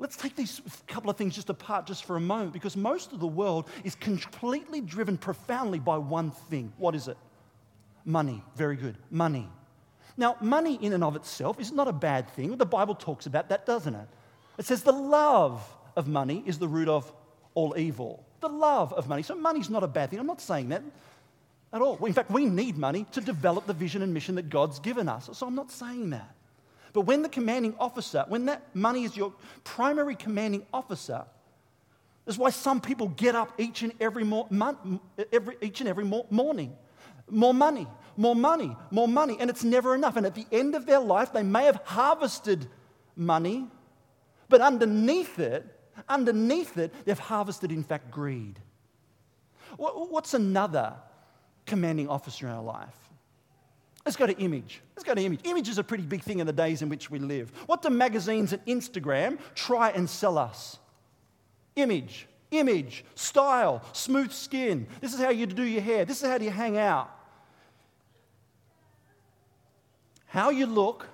Let's 0.00 0.16
take 0.16 0.34
these 0.34 0.62
couple 0.86 1.10
of 1.10 1.18
things 1.18 1.34
just 1.34 1.50
apart 1.50 1.86
just 1.86 2.06
for 2.06 2.16
a 2.16 2.20
moment 2.20 2.54
because 2.54 2.74
most 2.74 3.12
of 3.12 3.20
the 3.20 3.26
world 3.26 3.68
is 3.84 3.94
completely 3.94 4.80
driven 4.80 5.18
profoundly 5.18 5.78
by 5.78 5.98
one 5.98 6.30
thing. 6.30 6.72
What 6.78 6.94
is 6.94 7.06
it? 7.06 7.18
Money. 8.06 8.42
Very 8.56 8.76
good. 8.76 8.96
Money. 9.10 9.46
Now, 10.16 10.36
money 10.40 10.78
in 10.80 10.94
and 10.94 11.04
of 11.04 11.16
itself 11.16 11.60
is 11.60 11.70
not 11.70 11.86
a 11.86 11.92
bad 11.92 12.30
thing. 12.30 12.56
The 12.56 12.64
Bible 12.64 12.94
talks 12.94 13.26
about 13.26 13.50
that, 13.50 13.66
doesn't 13.66 13.94
it? 13.94 14.08
It 14.56 14.64
says 14.64 14.82
the 14.82 14.92
love 14.92 15.62
of 15.96 16.08
money 16.08 16.42
is 16.46 16.58
the 16.58 16.66
root 16.66 16.88
of 16.88 17.12
all 17.54 17.76
evil. 17.76 18.24
The 18.40 18.48
love 18.48 18.94
of 18.94 19.06
money. 19.06 19.22
So, 19.22 19.34
money's 19.34 19.68
not 19.68 19.82
a 19.82 19.88
bad 19.88 20.08
thing. 20.08 20.18
I'm 20.18 20.26
not 20.26 20.40
saying 20.40 20.70
that 20.70 20.82
at 21.74 21.82
all. 21.82 22.02
In 22.06 22.14
fact, 22.14 22.30
we 22.30 22.46
need 22.46 22.78
money 22.78 23.04
to 23.12 23.20
develop 23.20 23.66
the 23.66 23.74
vision 23.74 24.00
and 24.00 24.14
mission 24.14 24.34
that 24.36 24.48
God's 24.48 24.78
given 24.78 25.10
us. 25.10 25.28
So, 25.34 25.46
I'm 25.46 25.54
not 25.54 25.70
saying 25.70 26.08
that. 26.10 26.34
But 26.92 27.02
when 27.02 27.22
the 27.22 27.28
commanding 27.28 27.74
officer, 27.78 28.24
when 28.28 28.46
that 28.46 28.74
money 28.74 29.04
is 29.04 29.16
your 29.16 29.32
primary 29.64 30.16
commanding 30.16 30.66
officer, 30.72 31.24
that's 32.24 32.38
why 32.38 32.50
some 32.50 32.80
people 32.80 33.08
get 33.08 33.34
up 33.34 33.52
each 33.58 33.82
and 33.82 33.92
every, 34.00 34.24
mo- 34.24 34.46
month, 34.50 34.78
every, 35.32 35.56
each 35.60 35.80
and 35.80 35.88
every 35.88 36.04
mo- 36.04 36.26
morning. 36.30 36.76
More 37.28 37.54
money, 37.54 37.86
more 38.16 38.36
money, 38.36 38.76
more 38.90 39.08
money, 39.08 39.36
and 39.40 39.48
it's 39.50 39.64
never 39.64 39.94
enough. 39.94 40.16
And 40.16 40.26
at 40.26 40.34
the 40.34 40.46
end 40.52 40.74
of 40.74 40.86
their 40.86 41.00
life, 41.00 41.32
they 41.32 41.42
may 41.42 41.64
have 41.64 41.80
harvested 41.84 42.66
money, 43.16 43.66
but 44.48 44.60
underneath 44.60 45.38
it, 45.38 45.64
underneath 46.08 46.76
it, 46.76 46.92
they've 47.04 47.18
harvested, 47.18 47.72
in 47.72 47.82
fact, 47.82 48.10
greed. 48.10 48.58
What's 49.76 50.34
another 50.34 50.94
commanding 51.66 52.08
officer 52.08 52.46
in 52.46 52.52
our 52.52 52.62
life? 52.62 52.99
Let's 54.04 54.16
go 54.16 54.26
to 54.26 54.36
image. 54.38 54.80
Let's 54.96 55.04
go 55.04 55.14
to 55.14 55.22
image. 55.22 55.40
Image 55.44 55.68
is 55.68 55.78
a 55.78 55.84
pretty 55.84 56.04
big 56.04 56.22
thing 56.22 56.38
in 56.38 56.46
the 56.46 56.52
days 56.52 56.82
in 56.82 56.88
which 56.88 57.10
we 57.10 57.18
live. 57.18 57.52
What 57.66 57.82
do 57.82 57.90
magazines 57.90 58.52
and 58.52 58.64
Instagram 58.66 59.38
try 59.54 59.90
and 59.90 60.08
sell 60.08 60.38
us? 60.38 60.78
Image, 61.76 62.26
image, 62.50 63.04
style, 63.14 63.82
smooth 63.92 64.32
skin. 64.32 64.86
This 65.00 65.14
is 65.14 65.20
how 65.20 65.30
you 65.30 65.46
do 65.46 65.62
your 65.62 65.82
hair. 65.82 66.04
This 66.04 66.22
is 66.22 66.28
how 66.28 66.36
you 66.38 66.50
hang 66.50 66.78
out. 66.78 67.10
how 70.30 70.50
you 70.50 70.64
look 70.64 71.08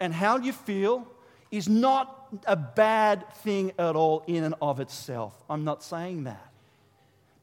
and 0.00 0.12
how 0.12 0.36
you 0.36 0.52
feel 0.52 1.06
is 1.50 1.68
not 1.68 2.28
a 2.44 2.56
bad 2.56 3.32
thing 3.36 3.72
at 3.78 3.94
all 3.94 4.24
in 4.26 4.42
and 4.44 4.54
of 4.60 4.80
itself. 4.80 5.32
I'm 5.48 5.64
not 5.64 5.82
saying 5.82 6.24
that. 6.24 6.47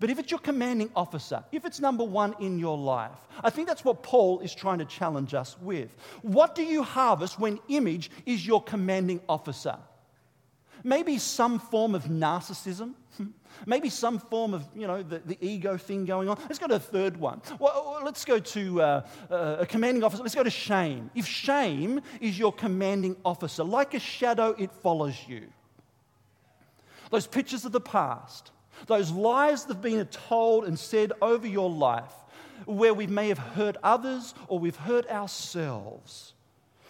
But 0.05 0.11
if 0.11 0.19
it's 0.19 0.29
your 0.29 0.39
commanding 0.39 0.91
officer, 0.95 1.43
if 1.51 1.65
it's 1.65 1.79
number 1.79 2.03
one 2.03 2.35
in 2.39 2.59
your 2.59 2.77
life, 2.77 3.17
I 3.43 3.49
think 3.49 3.67
that's 3.67 3.83
what 3.83 4.03
Paul 4.03 4.39
is 4.41 4.53
trying 4.53 4.77
to 4.77 4.85
challenge 4.85 5.33
us 5.33 5.57
with. 5.59 5.97
What 6.21 6.53
do 6.53 6.61
you 6.61 6.83
harvest 6.83 7.39
when 7.39 7.57
image 7.69 8.11
is 8.23 8.45
your 8.45 8.61
commanding 8.61 9.19
officer? 9.27 9.75
Maybe 10.83 11.17
some 11.17 11.57
form 11.57 11.95
of 11.95 12.03
narcissism. 12.03 12.93
Maybe 13.65 13.89
some 13.89 14.19
form 14.19 14.53
of, 14.53 14.67
you 14.75 14.85
know, 14.85 15.01
the, 15.01 15.23
the 15.25 15.39
ego 15.41 15.75
thing 15.75 16.05
going 16.05 16.29
on. 16.29 16.37
Let's 16.43 16.59
go 16.59 16.67
to 16.67 16.75
a 16.75 16.79
third 16.79 17.17
one. 17.17 17.41
Well, 17.57 17.99
let's 18.05 18.25
go 18.25 18.37
to 18.37 18.81
uh, 18.83 19.07
uh, 19.31 19.55
a 19.61 19.65
commanding 19.65 20.03
officer. 20.03 20.21
Let's 20.21 20.35
go 20.35 20.43
to 20.43 20.51
shame. 20.51 21.09
If 21.15 21.25
shame 21.25 21.99
is 22.21 22.37
your 22.37 22.53
commanding 22.53 23.15
officer, 23.25 23.63
like 23.63 23.95
a 23.95 23.99
shadow, 23.99 24.53
it 24.59 24.71
follows 24.71 25.17
you. 25.27 25.47
Those 27.09 27.25
pictures 27.25 27.65
of 27.65 27.71
the 27.71 27.81
past, 27.81 28.51
those 28.87 29.11
lies 29.11 29.65
that 29.65 29.75
have 29.75 29.81
been 29.81 30.05
told 30.07 30.65
and 30.65 30.77
said 30.77 31.13
over 31.21 31.47
your 31.47 31.69
life, 31.69 32.13
where 32.65 32.93
we 32.93 33.07
may 33.07 33.29
have 33.29 33.37
hurt 33.37 33.77
others 33.83 34.33
or 34.47 34.59
we've 34.59 34.75
hurt 34.75 35.09
ourselves. 35.09 36.33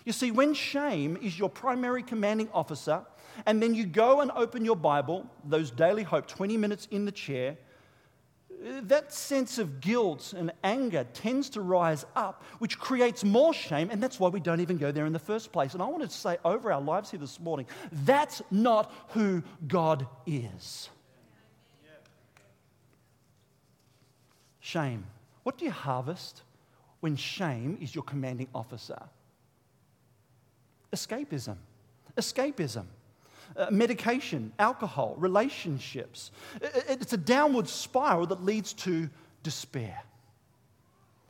You 0.06 0.14
see, 0.14 0.32
when 0.32 0.54
shame 0.54 1.18
is 1.22 1.38
your 1.38 1.50
primary 1.50 2.04
commanding 2.04 2.50
officer, 2.54 3.02
and 3.46 3.62
then 3.62 3.74
you 3.74 3.86
go 3.86 4.22
and 4.22 4.32
open 4.32 4.64
your 4.64 4.76
Bible, 4.76 5.26
those 5.44 5.72
daily 5.72 6.04
hope, 6.04 6.28
20 6.28 6.58
minutes 6.58 6.88
in 6.92 7.06
the 7.06 7.12
chair, 7.12 7.58
that 8.62 9.14
sense 9.14 9.58
of 9.58 9.82
guilt 9.82 10.34
and 10.36 10.52
anger 10.64 11.06
tends 11.14 11.50
to 11.52 11.62
rise 11.62 12.06
up, 12.16 12.44
which 12.60 12.80
creates 12.80 13.24
more 13.24 13.54
shame, 13.54 13.90
and 13.92 14.02
that's 14.02 14.20
why 14.20 14.30
we 14.30 14.40
don't 14.40 14.62
even 14.62 14.78
go 14.78 14.92
there 14.92 15.06
in 15.06 15.14
the 15.14 15.20
first 15.20 15.52
place. 15.52 15.74
And 15.74 15.84
I 15.84 15.88
wanted 15.88 16.10
to 16.10 16.16
say 16.16 16.38
over 16.46 16.72
our 16.72 16.82
lives 16.82 17.12
here 17.12 17.20
this 17.20 17.40
morning 17.40 17.66
that's 17.92 18.42
not 18.50 18.92
who 19.10 19.44
God 19.68 20.08
is. 20.26 20.90
Shame. 24.66 25.06
What 25.44 25.60
do 25.60 25.66
you 25.66 25.70
harvest 25.70 26.42
when 27.00 27.16
shame 27.16 27.78
is 27.80 27.94
your 27.94 28.04
commanding 28.04 28.48
officer? 28.56 29.00
Escapism. 30.92 31.58
Escapism. 32.18 32.86
Uh, 33.56 33.68
medication, 33.70 34.52
alcohol, 34.58 35.14
relationships. 35.20 36.32
It's 36.62 37.14
a 37.14 37.18
downward 37.18 37.68
spiral 37.68 38.26
that 38.26 38.44
leads 38.44 38.74
to 38.74 39.08
despair. 39.44 40.02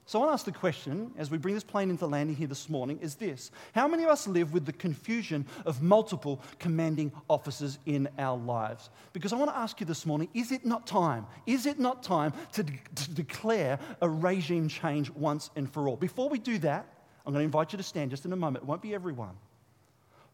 So 0.08 0.20
I 0.20 0.22
want 0.22 0.30
to 0.30 0.34
ask 0.34 0.46
the 0.46 0.52
question, 0.52 1.12
as 1.18 1.32
we 1.32 1.39
bring 1.39 1.56
this 1.56 1.63
plane 1.63 1.89
into 1.89 2.06
landing 2.06 2.36
here 2.36 2.48
this 2.48 2.70
morning, 2.70 3.00
is 3.02 3.15
this 3.15 3.50
How 3.74 3.88
many 3.88 4.04
of 4.04 4.10
us 4.10 4.28
live 4.28 4.54
with 4.54 4.65
the 4.65 4.74
confusion 4.74 5.48
of 5.65 5.82
multiple 5.82 6.41
commanding 6.60 7.12
officers 7.28 7.80
in 7.88 8.08
our 8.20 8.38
lives? 8.38 8.91
Because 9.13 9.34
I 9.34 9.36
want 9.36 9.50
to 9.50 9.58
ask 9.58 9.80
you 9.80 9.88
this 9.88 10.06
morning 10.06 10.30
is 10.36 10.52
it 10.52 10.63
not 10.63 10.86
time? 10.86 11.26
Is 11.48 11.65
it 11.65 11.80
not 11.80 12.04
time 12.04 12.34
to, 12.54 12.63
de- 12.63 12.80
to 12.96 13.12
declare 13.12 13.80
a 14.00 14.08
regime 14.08 14.68
change 14.68 15.10
once 15.10 15.50
and 15.56 15.72
for 15.72 15.89
all? 15.89 15.96
Before 15.96 16.30
we 16.30 16.38
do 16.38 16.60
that, 16.60 16.86
I'm 17.26 17.34
going 17.34 17.41
to 17.41 17.46
invite 17.46 17.74
you 17.74 17.78
to 17.78 17.84
stand 17.84 18.12
just 18.12 18.26
in 18.26 18.34
a 18.34 18.36
moment. 18.36 18.63
It 18.63 18.68
won't 18.68 18.84
be 18.84 18.94
everyone. 18.94 19.36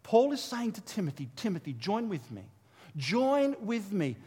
Paul 0.04 0.34
is 0.34 0.42
saying 0.42 0.74
to 0.74 0.82
Timothy, 0.82 1.30
Timothy, 1.38 1.72
join 1.74 2.10
with 2.10 2.30
me. 2.30 2.44
Join 2.98 3.56
with 3.62 3.94
me. 3.94 4.18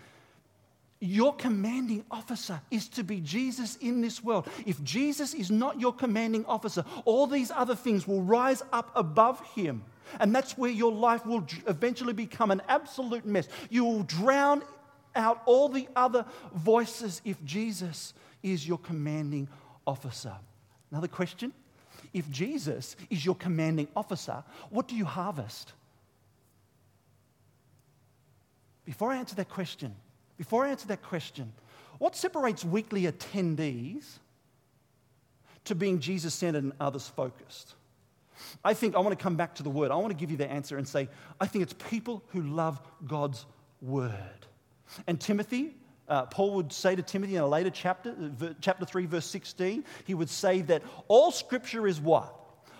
Your 1.06 1.34
commanding 1.34 2.02
officer 2.10 2.62
is 2.70 2.88
to 2.88 3.04
be 3.04 3.20
Jesus 3.20 3.76
in 3.76 4.00
this 4.00 4.24
world. 4.24 4.48
If 4.64 4.82
Jesus 4.82 5.34
is 5.34 5.50
not 5.50 5.78
your 5.78 5.92
commanding 5.92 6.46
officer, 6.46 6.82
all 7.04 7.26
these 7.26 7.50
other 7.50 7.74
things 7.76 8.08
will 8.08 8.22
rise 8.22 8.62
up 8.72 8.90
above 8.96 9.38
him. 9.54 9.84
And 10.18 10.34
that's 10.34 10.56
where 10.56 10.70
your 10.70 10.92
life 10.92 11.26
will 11.26 11.46
eventually 11.66 12.14
become 12.14 12.50
an 12.50 12.62
absolute 12.70 13.26
mess. 13.26 13.48
You 13.68 13.84
will 13.84 14.04
drown 14.04 14.62
out 15.14 15.42
all 15.44 15.68
the 15.68 15.86
other 15.94 16.24
voices 16.54 17.20
if 17.22 17.44
Jesus 17.44 18.14
is 18.42 18.66
your 18.66 18.78
commanding 18.78 19.46
officer. 19.86 20.32
Another 20.90 21.08
question 21.08 21.52
if 22.14 22.30
Jesus 22.30 22.96
is 23.10 23.26
your 23.26 23.34
commanding 23.34 23.88
officer, 23.94 24.42
what 24.70 24.88
do 24.88 24.96
you 24.96 25.04
harvest? 25.04 25.74
Before 28.86 29.10
I 29.12 29.18
answer 29.18 29.34
that 29.34 29.50
question, 29.50 29.94
before 30.36 30.64
I 30.64 30.70
answer 30.70 30.88
that 30.88 31.02
question, 31.02 31.52
what 31.98 32.16
separates 32.16 32.64
weekly 32.64 33.02
attendees 33.02 34.18
to 35.64 35.74
being 35.74 36.00
Jesus 36.00 36.34
centered 36.34 36.64
and 36.64 36.72
others 36.80 37.08
focused? 37.08 37.74
I 38.64 38.74
think 38.74 38.96
I 38.96 38.98
want 38.98 39.16
to 39.16 39.22
come 39.22 39.36
back 39.36 39.54
to 39.56 39.62
the 39.62 39.70
word. 39.70 39.90
I 39.90 39.94
want 39.96 40.08
to 40.08 40.16
give 40.16 40.30
you 40.30 40.36
the 40.36 40.50
answer 40.50 40.76
and 40.76 40.86
say, 40.86 41.08
I 41.40 41.46
think 41.46 41.62
it's 41.62 41.74
people 41.88 42.22
who 42.28 42.42
love 42.42 42.80
God's 43.06 43.46
word. 43.80 44.46
And 45.06 45.20
Timothy, 45.20 45.76
uh, 46.08 46.26
Paul 46.26 46.54
would 46.54 46.72
say 46.72 46.96
to 46.96 47.02
Timothy 47.02 47.36
in 47.36 47.42
a 47.42 47.46
later 47.46 47.70
chapter, 47.70 48.14
chapter 48.60 48.84
3, 48.84 49.06
verse 49.06 49.26
16, 49.26 49.84
he 50.04 50.14
would 50.14 50.28
say 50.28 50.62
that 50.62 50.82
all 51.08 51.30
scripture 51.30 51.86
is 51.86 52.00
what? 52.00 52.34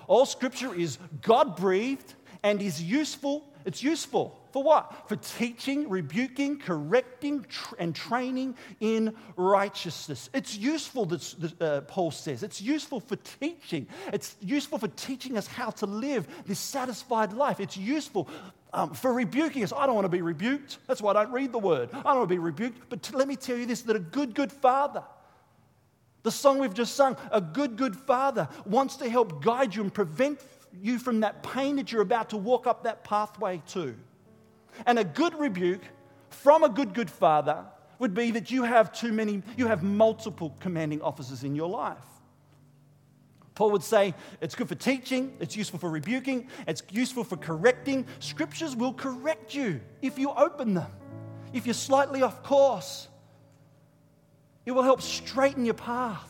All 0.08 0.26
scripture 0.26 0.74
is 0.74 0.98
God 1.22 1.56
breathed 1.56 2.14
and 2.42 2.60
is 2.60 2.82
useful. 2.82 3.48
It's 3.64 3.82
useful 3.82 4.43
For 4.54 4.62
what? 4.62 5.08
For 5.08 5.16
teaching, 5.16 5.88
rebuking, 5.88 6.60
correcting, 6.60 7.44
tr- 7.48 7.74
and 7.80 7.92
training 7.92 8.54
in 8.78 9.16
righteousness. 9.34 10.30
It's 10.32 10.56
useful, 10.56 11.06
this, 11.06 11.34
uh, 11.60 11.80
Paul 11.88 12.12
says. 12.12 12.44
It's 12.44 12.60
useful 12.60 13.00
for 13.00 13.16
teaching. 13.40 13.88
It's 14.12 14.36
useful 14.40 14.78
for 14.78 14.86
teaching 14.86 15.36
us 15.36 15.48
how 15.48 15.70
to 15.70 15.86
live 15.86 16.28
this 16.46 16.60
satisfied 16.60 17.32
life. 17.32 17.58
It's 17.58 17.76
useful 17.76 18.28
um, 18.72 18.94
for 18.94 19.12
rebuking 19.12 19.64
us. 19.64 19.72
I 19.72 19.86
don't 19.86 19.96
want 19.96 20.04
to 20.04 20.08
be 20.08 20.22
rebuked. 20.22 20.78
That's 20.86 21.02
why 21.02 21.10
I 21.10 21.24
don't 21.24 21.32
read 21.32 21.50
the 21.50 21.58
word. 21.58 21.88
I 21.92 22.02
don't 22.02 22.18
want 22.18 22.28
to 22.28 22.34
be 22.36 22.38
rebuked. 22.38 22.78
But 22.88 23.02
t- 23.02 23.16
let 23.16 23.26
me 23.26 23.34
tell 23.34 23.56
you 23.56 23.66
this 23.66 23.82
that 23.82 23.96
a 23.96 23.98
good, 23.98 24.36
good 24.36 24.52
father, 24.52 25.02
the 26.22 26.30
song 26.30 26.60
we've 26.60 26.72
just 26.72 26.94
sung, 26.94 27.16
a 27.32 27.40
good, 27.40 27.76
good 27.76 27.96
father 27.96 28.48
wants 28.64 28.94
to 28.98 29.10
help 29.10 29.42
guide 29.42 29.74
you 29.74 29.82
and 29.82 29.92
prevent 29.92 30.38
you 30.80 31.00
from 31.00 31.18
that 31.20 31.42
pain 31.42 31.74
that 31.74 31.90
you're 31.90 32.02
about 32.02 32.30
to 32.30 32.36
walk 32.36 32.68
up 32.68 32.84
that 32.84 33.02
pathway 33.02 33.60
to. 33.70 33.96
And 34.86 34.98
a 34.98 35.04
good 35.04 35.38
rebuke 35.38 35.82
from 36.30 36.64
a 36.64 36.68
good, 36.68 36.94
good 36.94 37.10
father 37.10 37.64
would 37.98 38.14
be 38.14 38.32
that 38.32 38.50
you 38.50 38.64
have 38.64 38.92
too 38.92 39.12
many, 39.12 39.42
you 39.56 39.66
have 39.66 39.82
multiple 39.82 40.56
commanding 40.60 41.00
officers 41.00 41.44
in 41.44 41.54
your 41.54 41.68
life. 41.68 41.96
Paul 43.54 43.70
would 43.70 43.84
say 43.84 44.14
it's 44.40 44.54
good 44.54 44.68
for 44.68 44.74
teaching, 44.74 45.36
it's 45.38 45.56
useful 45.56 45.78
for 45.78 45.88
rebuking, 45.88 46.48
it's 46.66 46.82
useful 46.90 47.22
for 47.22 47.36
correcting. 47.36 48.04
Scriptures 48.18 48.74
will 48.74 48.92
correct 48.92 49.54
you 49.54 49.80
if 50.02 50.18
you 50.18 50.30
open 50.30 50.74
them. 50.74 50.90
If 51.52 51.66
you're 51.66 51.74
slightly 51.74 52.22
off 52.22 52.42
course, 52.42 53.06
it 54.66 54.72
will 54.72 54.82
help 54.82 55.00
straighten 55.00 55.64
your 55.64 55.74
path 55.74 56.28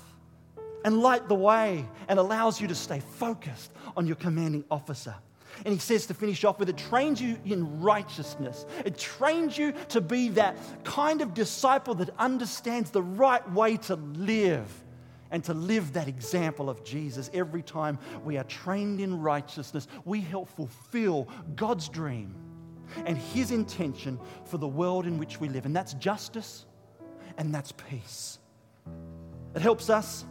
and 0.85 1.01
light 1.01 1.29
the 1.29 1.35
way 1.35 1.87
and 2.09 2.19
allows 2.19 2.61
you 2.61 2.69
to 2.69 2.75
stay 2.75 3.01
focused 3.01 3.73
on 3.97 4.07
your 4.07 4.17
commanding 4.17 4.65
officer. 4.71 5.15
And 5.65 5.75
he 5.75 5.81
says 5.81 6.07
to 6.07 6.15
finish 6.15 6.45
off 6.45 6.59
with 6.59 6.69
it 6.69 6.77
trains 6.77 7.21
you 7.21 7.39
in 7.45 7.81
righteousness. 7.81 8.67
It 8.85 8.99
trains 8.99 9.57
you 9.57 9.73
to 9.91 10.01
be 10.01 10.31
that 10.31 10.57
kind 10.85 11.21
of 11.21 11.35
disciple 11.35 11.95
that 11.97 12.11
understands 12.19 12.91
the 12.91 13.03
right 13.03 13.49
way 13.53 13.77
to 13.79 13.97
live 13.97 14.69
and 15.31 15.43
to 15.45 15.55
live 15.55 15.93
that 15.95 16.07
example 16.09 16.71
of 16.71 16.85
Jesus. 16.85 17.31
Every 17.35 17.63
time 17.63 17.99
we 18.25 18.37
are 18.37 18.45
trained 18.45 19.01
in 19.01 19.21
righteousness, 19.21 19.89
we 20.05 20.21
help 20.21 20.49
fulfill 20.49 21.29
God's 21.57 21.89
dream 21.89 22.35
and 23.07 23.17
His 23.17 23.51
intention 23.51 24.19
for 24.45 24.59
the 24.59 24.69
world 24.69 25.07
in 25.07 25.19
which 25.19 25.41
we 25.41 25.49
live. 25.49 25.67
And 25.67 25.75
that's 25.75 25.95
justice 25.95 26.67
and 27.39 27.55
that's 27.55 27.73
peace. 27.73 28.39
It 29.55 29.63
helps 29.63 29.91
us, 29.91 30.25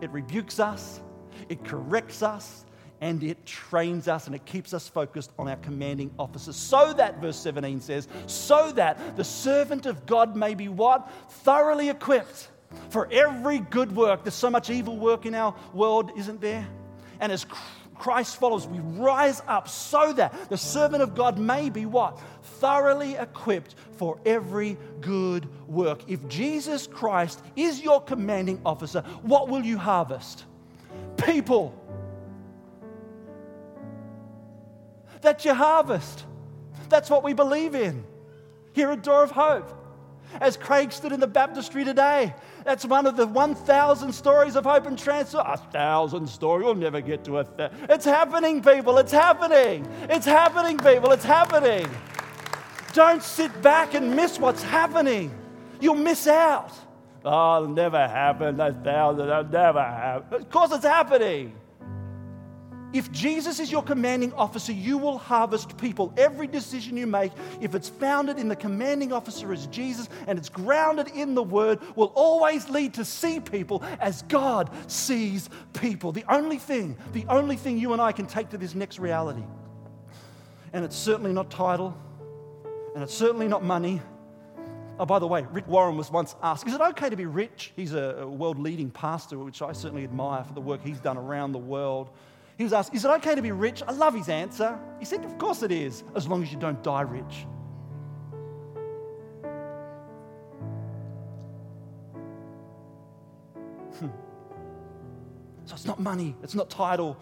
it 0.00 0.10
rebukes 0.10 0.60
us, 0.60 1.00
it 1.48 1.64
corrects 1.64 2.22
us, 2.22 2.65
and 3.00 3.22
it 3.22 3.44
trains 3.44 4.08
us 4.08 4.26
and 4.26 4.34
it 4.34 4.44
keeps 4.46 4.72
us 4.72 4.88
focused 4.88 5.30
on 5.38 5.48
our 5.48 5.56
commanding 5.56 6.10
officers. 6.18 6.56
So 6.56 6.92
that, 6.94 7.20
verse 7.20 7.36
17 7.36 7.80
says, 7.80 8.08
so 8.26 8.72
that 8.72 9.16
the 9.16 9.24
servant 9.24 9.86
of 9.86 10.06
God 10.06 10.36
may 10.36 10.54
be 10.54 10.68
what? 10.68 11.10
Thoroughly 11.28 11.88
equipped 11.88 12.48
for 12.90 13.08
every 13.12 13.58
good 13.58 13.94
work. 13.94 14.24
There's 14.24 14.34
so 14.34 14.50
much 14.50 14.70
evil 14.70 14.96
work 14.96 15.26
in 15.26 15.34
our 15.34 15.54
world, 15.72 16.10
isn't 16.16 16.40
there? 16.40 16.66
And 17.20 17.32
as 17.32 17.46
Christ 17.94 18.38
follows, 18.38 18.66
we 18.66 18.78
rise 18.78 19.42
up 19.46 19.68
so 19.68 20.12
that 20.14 20.50
the 20.50 20.56
servant 20.56 21.02
of 21.02 21.14
God 21.14 21.38
may 21.38 21.70
be 21.70 21.86
what? 21.86 22.20
Thoroughly 22.42 23.14
equipped 23.14 23.74
for 23.92 24.18
every 24.26 24.76
good 25.00 25.48
work. 25.66 26.02
If 26.06 26.26
Jesus 26.28 26.86
Christ 26.86 27.42
is 27.56 27.82
your 27.82 28.00
commanding 28.00 28.60
officer, 28.66 29.00
what 29.22 29.48
will 29.48 29.62
you 29.62 29.78
harvest? 29.78 30.44
People. 31.16 31.82
That's 35.22 35.44
your 35.44 35.54
harvest. 35.54 36.24
That's 36.88 37.10
what 37.10 37.24
we 37.24 37.32
believe 37.32 37.74
in 37.74 38.04
here 38.72 38.90
at 38.90 39.02
Door 39.02 39.24
of 39.24 39.30
Hope. 39.30 39.72
As 40.40 40.56
Craig 40.56 40.92
stood 40.92 41.12
in 41.12 41.20
the 41.20 41.26
baptistry 41.26 41.84
today, 41.84 42.34
that's 42.64 42.84
one 42.84 43.06
of 43.06 43.16
the 43.16 43.26
1,000 43.26 44.12
stories 44.12 44.56
of 44.56 44.64
hope 44.64 44.86
and 44.86 44.98
transfer. 44.98 45.38
A 45.38 45.56
thousand 45.56 46.28
stories, 46.28 46.64
you'll 46.64 46.74
never 46.74 47.00
get 47.00 47.24
to 47.24 47.38
a 47.38 47.44
thousand. 47.44 47.90
It's 47.90 48.04
happening, 48.04 48.62
people. 48.62 48.98
It's 48.98 49.12
happening. 49.12 49.86
It's 50.10 50.26
happening, 50.26 50.78
people. 50.78 51.12
It's 51.12 51.24
happening. 51.24 51.88
Don't 52.92 53.22
sit 53.22 53.62
back 53.62 53.94
and 53.94 54.14
miss 54.14 54.38
what's 54.38 54.62
happening. 54.62 55.30
You'll 55.80 55.94
miss 55.94 56.26
out. 56.26 56.72
Oh, 57.24 57.62
it'll 57.62 57.74
never 57.74 58.06
happen. 58.06 58.60
A 58.60 58.72
thousand, 58.72 59.28
it'll 59.28 59.44
never 59.44 59.82
happen. 59.82 60.42
Of 60.42 60.50
course, 60.50 60.72
it's 60.72 60.84
happening. 60.84 61.54
If 62.96 63.12
Jesus 63.12 63.60
is 63.60 63.70
your 63.70 63.82
commanding 63.82 64.32
officer, 64.32 64.72
you 64.72 64.96
will 64.96 65.18
harvest 65.18 65.76
people. 65.76 66.14
Every 66.16 66.46
decision 66.46 66.96
you 66.96 67.06
make, 67.06 67.30
if 67.60 67.74
it's 67.74 67.90
founded 67.90 68.38
in 68.38 68.48
the 68.48 68.56
commanding 68.56 69.12
officer 69.12 69.52
as 69.52 69.66
Jesus 69.66 70.08
and 70.26 70.38
it's 70.38 70.48
grounded 70.48 71.08
in 71.08 71.34
the 71.34 71.42
word, 71.42 71.78
will 71.94 72.10
always 72.14 72.70
lead 72.70 72.94
to 72.94 73.04
see 73.04 73.38
people 73.38 73.84
as 74.00 74.22
God 74.22 74.70
sees 74.86 75.50
people. 75.74 76.10
The 76.10 76.24
only 76.30 76.56
thing, 76.56 76.96
the 77.12 77.26
only 77.28 77.56
thing 77.56 77.76
you 77.76 77.92
and 77.92 78.00
I 78.00 78.12
can 78.12 78.24
take 78.24 78.48
to 78.50 78.56
this 78.56 78.74
next 78.74 78.98
reality, 78.98 79.44
and 80.72 80.82
it's 80.82 80.96
certainly 80.96 81.34
not 81.34 81.50
title, 81.50 81.94
and 82.94 83.02
it's 83.02 83.14
certainly 83.14 83.46
not 83.46 83.62
money. 83.62 84.00
Oh, 84.98 85.04
by 85.04 85.18
the 85.18 85.26
way, 85.26 85.46
Rick 85.52 85.68
Warren 85.68 85.98
was 85.98 86.10
once 86.10 86.34
asked, 86.42 86.66
Is 86.66 86.72
it 86.72 86.80
okay 86.80 87.10
to 87.10 87.16
be 87.16 87.26
rich? 87.26 87.74
He's 87.76 87.92
a 87.92 88.26
world 88.26 88.58
leading 88.58 88.90
pastor, 88.90 89.38
which 89.38 89.60
I 89.60 89.72
certainly 89.72 90.04
admire 90.04 90.44
for 90.44 90.54
the 90.54 90.62
work 90.62 90.80
he's 90.82 90.98
done 90.98 91.18
around 91.18 91.52
the 91.52 91.58
world. 91.58 92.08
He 92.56 92.64
was 92.64 92.72
asked, 92.72 92.94
Is 92.94 93.04
it 93.04 93.08
okay 93.08 93.34
to 93.34 93.42
be 93.42 93.52
rich? 93.52 93.82
I 93.86 93.92
love 93.92 94.14
his 94.14 94.28
answer. 94.28 94.78
He 94.98 95.04
said, 95.04 95.24
Of 95.24 95.36
course 95.38 95.62
it 95.62 95.70
is, 95.70 96.04
as 96.14 96.26
long 96.26 96.42
as 96.42 96.52
you 96.52 96.58
don't 96.58 96.82
die 96.82 97.02
rich. 97.02 97.46
Hmm. 103.98 104.08
So 105.66 105.74
it's 105.74 105.84
not 105.84 106.00
money, 106.00 106.34
it's 106.42 106.54
not 106.54 106.70
title, 106.70 107.18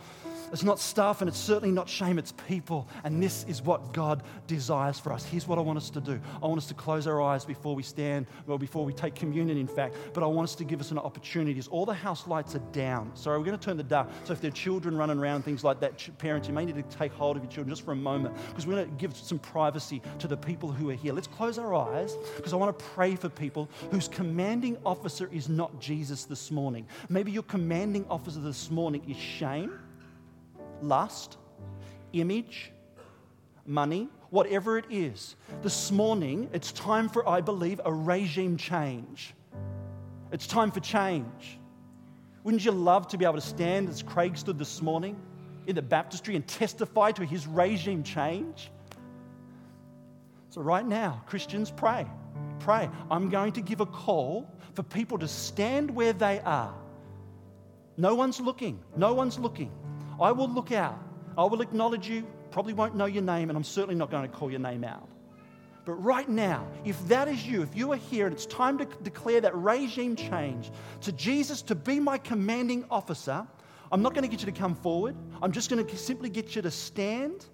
it's 0.54 0.62
not 0.62 0.78
stuff 0.78 1.20
and 1.20 1.28
it's 1.28 1.38
certainly 1.38 1.72
not 1.72 1.88
shame, 1.88 2.16
it's 2.16 2.32
people. 2.46 2.88
And 3.02 3.20
this 3.20 3.44
is 3.48 3.60
what 3.60 3.92
God 3.92 4.22
desires 4.46 5.00
for 5.00 5.12
us. 5.12 5.24
Here's 5.24 5.48
what 5.48 5.58
I 5.58 5.60
want 5.60 5.78
us 5.78 5.90
to 5.90 6.00
do 6.00 6.20
I 6.40 6.46
want 6.46 6.58
us 6.58 6.66
to 6.66 6.74
close 6.74 7.08
our 7.08 7.20
eyes 7.20 7.44
before 7.44 7.74
we 7.74 7.82
stand, 7.82 8.26
well, 8.46 8.56
before 8.56 8.84
we 8.84 8.92
take 8.92 9.16
communion, 9.16 9.58
in 9.58 9.66
fact. 9.66 9.96
But 10.12 10.22
I 10.22 10.26
want 10.26 10.48
us 10.48 10.54
to 10.54 10.64
give 10.64 10.80
us 10.80 10.92
an 10.92 10.98
opportunity. 10.98 11.60
All 11.70 11.84
the 11.84 11.92
house 11.92 12.28
lights 12.28 12.54
are 12.54 12.62
down. 12.72 13.10
Sorry, 13.14 13.36
we're 13.36 13.44
going 13.44 13.58
to 13.58 13.64
turn 13.64 13.76
the 13.76 13.82
dark. 13.82 14.08
So 14.22 14.32
if 14.32 14.40
there 14.40 14.48
are 14.48 14.54
children 14.54 14.96
running 14.96 15.18
around, 15.18 15.42
things 15.42 15.64
like 15.64 15.80
that, 15.80 16.08
parents, 16.18 16.46
you 16.46 16.54
may 16.54 16.64
need 16.64 16.76
to 16.76 16.96
take 16.96 17.12
hold 17.12 17.36
of 17.36 17.42
your 17.42 17.50
children 17.50 17.70
just 17.74 17.84
for 17.84 17.90
a 17.90 17.96
moment 17.96 18.36
because 18.48 18.64
we're 18.64 18.76
going 18.76 18.88
to 18.88 18.94
give 18.94 19.16
some 19.16 19.40
privacy 19.40 20.02
to 20.20 20.28
the 20.28 20.36
people 20.36 20.70
who 20.70 20.88
are 20.90 20.94
here. 20.94 21.12
Let's 21.12 21.26
close 21.26 21.58
our 21.58 21.74
eyes 21.74 22.16
because 22.36 22.52
I 22.52 22.56
want 22.56 22.78
to 22.78 22.84
pray 22.84 23.16
for 23.16 23.28
people 23.28 23.68
whose 23.90 24.06
commanding 24.06 24.76
officer 24.86 25.28
is 25.32 25.48
not 25.48 25.80
Jesus 25.80 26.24
this 26.24 26.52
morning. 26.52 26.86
Maybe 27.08 27.32
your 27.32 27.42
commanding 27.42 28.06
officer 28.08 28.38
this 28.38 28.70
morning 28.70 29.02
is 29.08 29.16
shame 29.16 29.80
lust, 30.88 31.38
image, 32.12 32.70
money, 33.66 34.08
whatever 34.30 34.78
it 34.78 34.86
is. 34.90 35.36
This 35.62 35.90
morning, 35.90 36.48
it's 36.52 36.72
time 36.72 37.08
for, 37.08 37.28
I 37.28 37.40
believe, 37.40 37.80
a 37.84 37.92
regime 37.92 38.56
change. 38.56 39.34
It's 40.32 40.46
time 40.46 40.70
for 40.70 40.80
change. 40.80 41.58
Wouldn't 42.42 42.64
you 42.64 42.72
love 42.72 43.08
to 43.08 43.18
be 43.18 43.24
able 43.24 43.36
to 43.36 43.40
stand 43.40 43.88
as 43.88 44.02
Craig 44.02 44.36
stood 44.36 44.58
this 44.58 44.82
morning 44.82 45.16
in 45.66 45.74
the 45.74 45.82
baptistry 45.82 46.36
and 46.36 46.46
testify 46.46 47.12
to 47.12 47.24
his 47.24 47.46
regime 47.46 48.02
change? 48.02 48.70
So, 50.50 50.60
right 50.60 50.86
now, 50.86 51.22
Christians, 51.26 51.70
pray. 51.70 52.06
Pray. 52.60 52.88
I'm 53.10 53.28
going 53.28 53.52
to 53.52 53.60
give 53.60 53.80
a 53.80 53.86
call 53.86 54.48
for 54.74 54.82
people 54.82 55.18
to 55.18 55.28
stand 55.28 55.90
where 55.90 56.12
they 56.12 56.40
are. 56.40 56.74
No 57.96 58.14
one's 58.14 58.40
looking. 58.40 58.80
No 58.96 59.14
one's 59.14 59.38
looking. 59.38 59.70
I 60.20 60.32
will 60.32 60.48
look 60.48 60.72
out. 60.72 60.98
I 61.36 61.44
will 61.44 61.60
acknowledge 61.60 62.08
you, 62.08 62.26
probably 62.50 62.74
won't 62.74 62.94
know 62.94 63.06
your 63.06 63.22
name, 63.22 63.50
and 63.50 63.56
I'm 63.56 63.64
certainly 63.64 63.96
not 63.96 64.10
going 64.10 64.28
to 64.28 64.34
call 64.34 64.50
your 64.50 64.60
name 64.60 64.84
out. 64.84 65.08
But 65.84 65.94
right 65.94 66.28
now, 66.28 66.66
if 66.84 67.06
that 67.08 67.28
is 67.28 67.46
you, 67.46 67.62
if 67.62 67.76
you 67.76 67.92
are 67.92 67.96
here 67.96 68.26
and 68.26 68.34
it's 68.34 68.46
time 68.46 68.78
to 68.78 68.86
declare 69.02 69.40
that 69.42 69.54
regime 69.54 70.16
change 70.16 70.70
to 71.02 71.12
Jesus 71.12 71.60
to 71.62 71.74
be 71.74 72.00
my 72.00 72.16
commanding 72.16 72.84
officer, 72.90 73.46
I'm 73.92 74.00
not 74.00 74.14
going 74.14 74.22
to 74.22 74.28
get 74.28 74.40
you 74.40 74.46
to 74.46 74.58
come 74.58 74.74
forward. 74.74 75.14
I'm 75.42 75.52
just 75.52 75.68
going 75.68 75.84
to 75.84 75.96
simply 75.96 76.30
get 76.30 76.56
you 76.56 76.62
to 76.62 76.70
stand. 76.70 77.46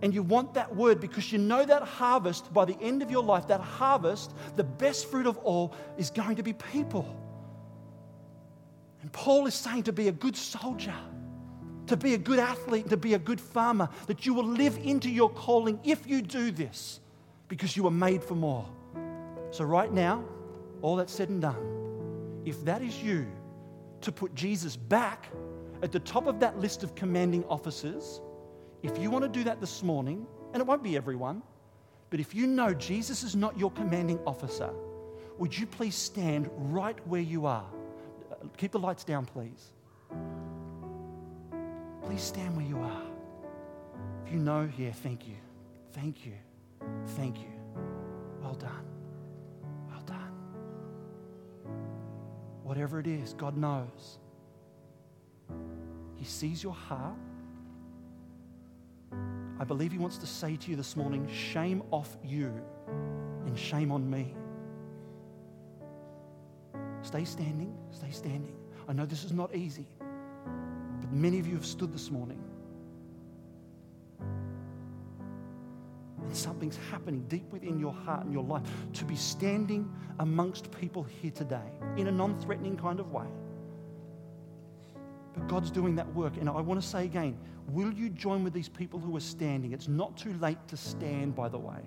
And 0.00 0.12
you 0.14 0.22
want 0.22 0.54
that 0.54 0.74
word 0.74 0.98
because 0.98 1.30
you 1.30 1.38
know 1.38 1.64
that 1.64 1.82
harvest 1.82 2.52
by 2.52 2.64
the 2.64 2.76
end 2.80 3.02
of 3.02 3.10
your 3.10 3.22
life, 3.22 3.46
that 3.48 3.60
harvest, 3.60 4.34
the 4.56 4.64
best 4.64 5.10
fruit 5.10 5.26
of 5.26 5.36
all, 5.38 5.74
is 5.98 6.10
going 6.10 6.36
to 6.36 6.42
be 6.42 6.54
people. 6.54 7.16
And 9.02 9.12
Paul 9.12 9.46
is 9.46 9.54
saying 9.54 9.84
to 9.84 9.92
be 9.92 10.08
a 10.08 10.12
good 10.12 10.36
soldier 10.36 10.94
to 11.92 11.96
be 11.96 12.14
a 12.14 12.18
good 12.18 12.38
athlete, 12.38 12.88
to 12.90 12.96
be 12.96 13.14
a 13.14 13.18
good 13.18 13.40
farmer, 13.40 13.88
that 14.06 14.26
you 14.26 14.34
will 14.34 14.46
live 14.46 14.78
into 14.82 15.08
your 15.10 15.30
calling 15.30 15.78
if 15.84 16.06
you 16.06 16.22
do 16.22 16.50
this 16.50 17.00
because 17.48 17.76
you 17.76 17.86
are 17.86 17.92
made 17.92 18.22
for 18.24 18.34
more. 18.34 18.66
So, 19.50 19.64
right 19.64 19.92
now, 19.92 20.24
all 20.82 20.96
that's 20.96 21.12
said 21.12 21.28
and 21.28 21.42
done, 21.42 22.42
if 22.44 22.64
that 22.64 22.82
is 22.82 23.02
you, 23.02 23.26
to 24.00 24.10
put 24.10 24.34
Jesus 24.34 24.76
back 24.76 25.28
at 25.82 25.92
the 25.92 26.00
top 26.00 26.26
of 26.26 26.40
that 26.40 26.58
list 26.58 26.82
of 26.82 26.94
commanding 26.94 27.44
officers, 27.44 28.20
if 28.82 28.98
you 28.98 29.10
want 29.10 29.24
to 29.24 29.28
do 29.28 29.44
that 29.44 29.60
this 29.60 29.82
morning, 29.82 30.26
and 30.52 30.60
it 30.60 30.66
won't 30.66 30.82
be 30.82 30.96
everyone, 30.96 31.42
But 32.12 32.20
if 32.20 32.34
you 32.34 32.46
know 32.46 32.74
Jesus 32.74 33.22
is 33.22 33.34
not 33.34 33.58
your 33.58 33.70
commanding 33.70 34.18
officer, 34.26 34.70
would 35.38 35.56
you 35.58 35.66
please 35.66 35.94
stand 35.94 36.50
right 36.54 36.98
where 37.08 37.22
you 37.22 37.46
are? 37.46 37.64
Keep 38.58 38.72
the 38.72 38.78
lights 38.78 39.02
down, 39.02 39.24
please. 39.24 39.72
Please 42.04 42.22
stand 42.22 42.56
where 42.56 42.66
you 42.66 42.78
are. 42.78 43.02
If 44.26 44.32
you 44.32 44.38
know, 44.38 44.66
here, 44.66 44.92
thank 44.92 45.26
you. 45.26 45.36
Thank 45.92 46.26
you. 46.26 46.32
Thank 47.08 47.38
you. 47.38 47.52
Well 48.42 48.54
done. 48.54 48.84
Well 49.88 50.02
done. 50.02 50.32
Whatever 52.62 52.98
it 52.98 53.06
is, 53.06 53.34
God 53.34 53.56
knows. 53.56 54.18
He 56.16 56.24
sees 56.24 56.62
your 56.62 56.72
heart. 56.72 57.16
I 59.58 59.64
believe 59.64 59.92
He 59.92 59.98
wants 59.98 60.18
to 60.18 60.26
say 60.26 60.56
to 60.56 60.70
you 60.70 60.76
this 60.76 60.96
morning 60.96 61.28
shame 61.28 61.82
off 61.90 62.16
you 62.24 62.52
and 63.46 63.58
shame 63.58 63.92
on 63.92 64.08
me. 64.08 64.34
Stay 67.02 67.24
standing, 67.24 67.76
stay 67.90 68.10
standing. 68.10 68.54
I 68.88 68.92
know 68.92 69.06
this 69.06 69.24
is 69.24 69.32
not 69.32 69.54
easy, 69.54 69.86
many 71.12 71.38
of 71.38 71.46
you 71.46 71.54
have 71.54 71.66
stood 71.66 71.92
this 71.92 72.10
morning. 72.10 72.42
And 76.20 76.36
something's 76.36 76.78
happening 76.90 77.24
deep 77.28 77.50
within 77.52 77.78
your 77.78 77.92
heart 77.92 78.24
and 78.24 78.32
your 78.32 78.44
life 78.44 78.62
to 78.94 79.04
be 79.04 79.16
standing 79.16 79.92
amongst 80.18 80.70
people 80.70 81.02
here 81.02 81.30
today 81.30 81.70
in 81.96 82.06
a 82.06 82.12
non 82.12 82.38
threatening 82.40 82.76
kind 82.76 83.00
of 83.00 83.12
way. 83.12 83.26
But 85.34 85.48
God's 85.48 85.70
doing 85.70 85.94
that 85.96 86.12
work. 86.14 86.36
And 86.38 86.48
I 86.48 86.60
want 86.60 86.80
to 86.80 86.86
say 86.86 87.04
again 87.04 87.38
will 87.68 87.92
you 87.92 88.08
join 88.08 88.42
with 88.42 88.52
these 88.52 88.68
people 88.68 88.98
who 88.98 89.16
are 89.16 89.20
standing? 89.20 89.72
It's 89.72 89.88
not 89.88 90.16
too 90.16 90.34
late 90.34 90.58
to 90.68 90.76
stand, 90.76 91.34
by 91.34 91.48
the 91.48 91.58
way. 91.58 91.80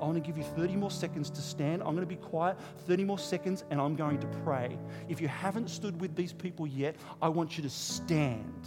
I 0.00 0.04
want 0.04 0.14
to 0.14 0.20
give 0.20 0.36
you 0.36 0.44
30 0.44 0.76
more 0.76 0.90
seconds 0.90 1.30
to 1.30 1.40
stand. 1.40 1.82
I'm 1.82 1.94
going 1.94 2.00
to 2.00 2.06
be 2.06 2.16
quiet, 2.16 2.56
30 2.86 3.04
more 3.04 3.18
seconds, 3.18 3.64
and 3.70 3.80
I'm 3.80 3.96
going 3.96 4.18
to 4.20 4.26
pray. 4.44 4.78
If 5.08 5.20
you 5.20 5.28
haven't 5.28 5.68
stood 5.68 6.00
with 6.00 6.14
these 6.14 6.32
people 6.32 6.66
yet, 6.66 6.96
I 7.20 7.28
want 7.28 7.56
you 7.56 7.62
to 7.64 7.70
stand. 7.70 8.66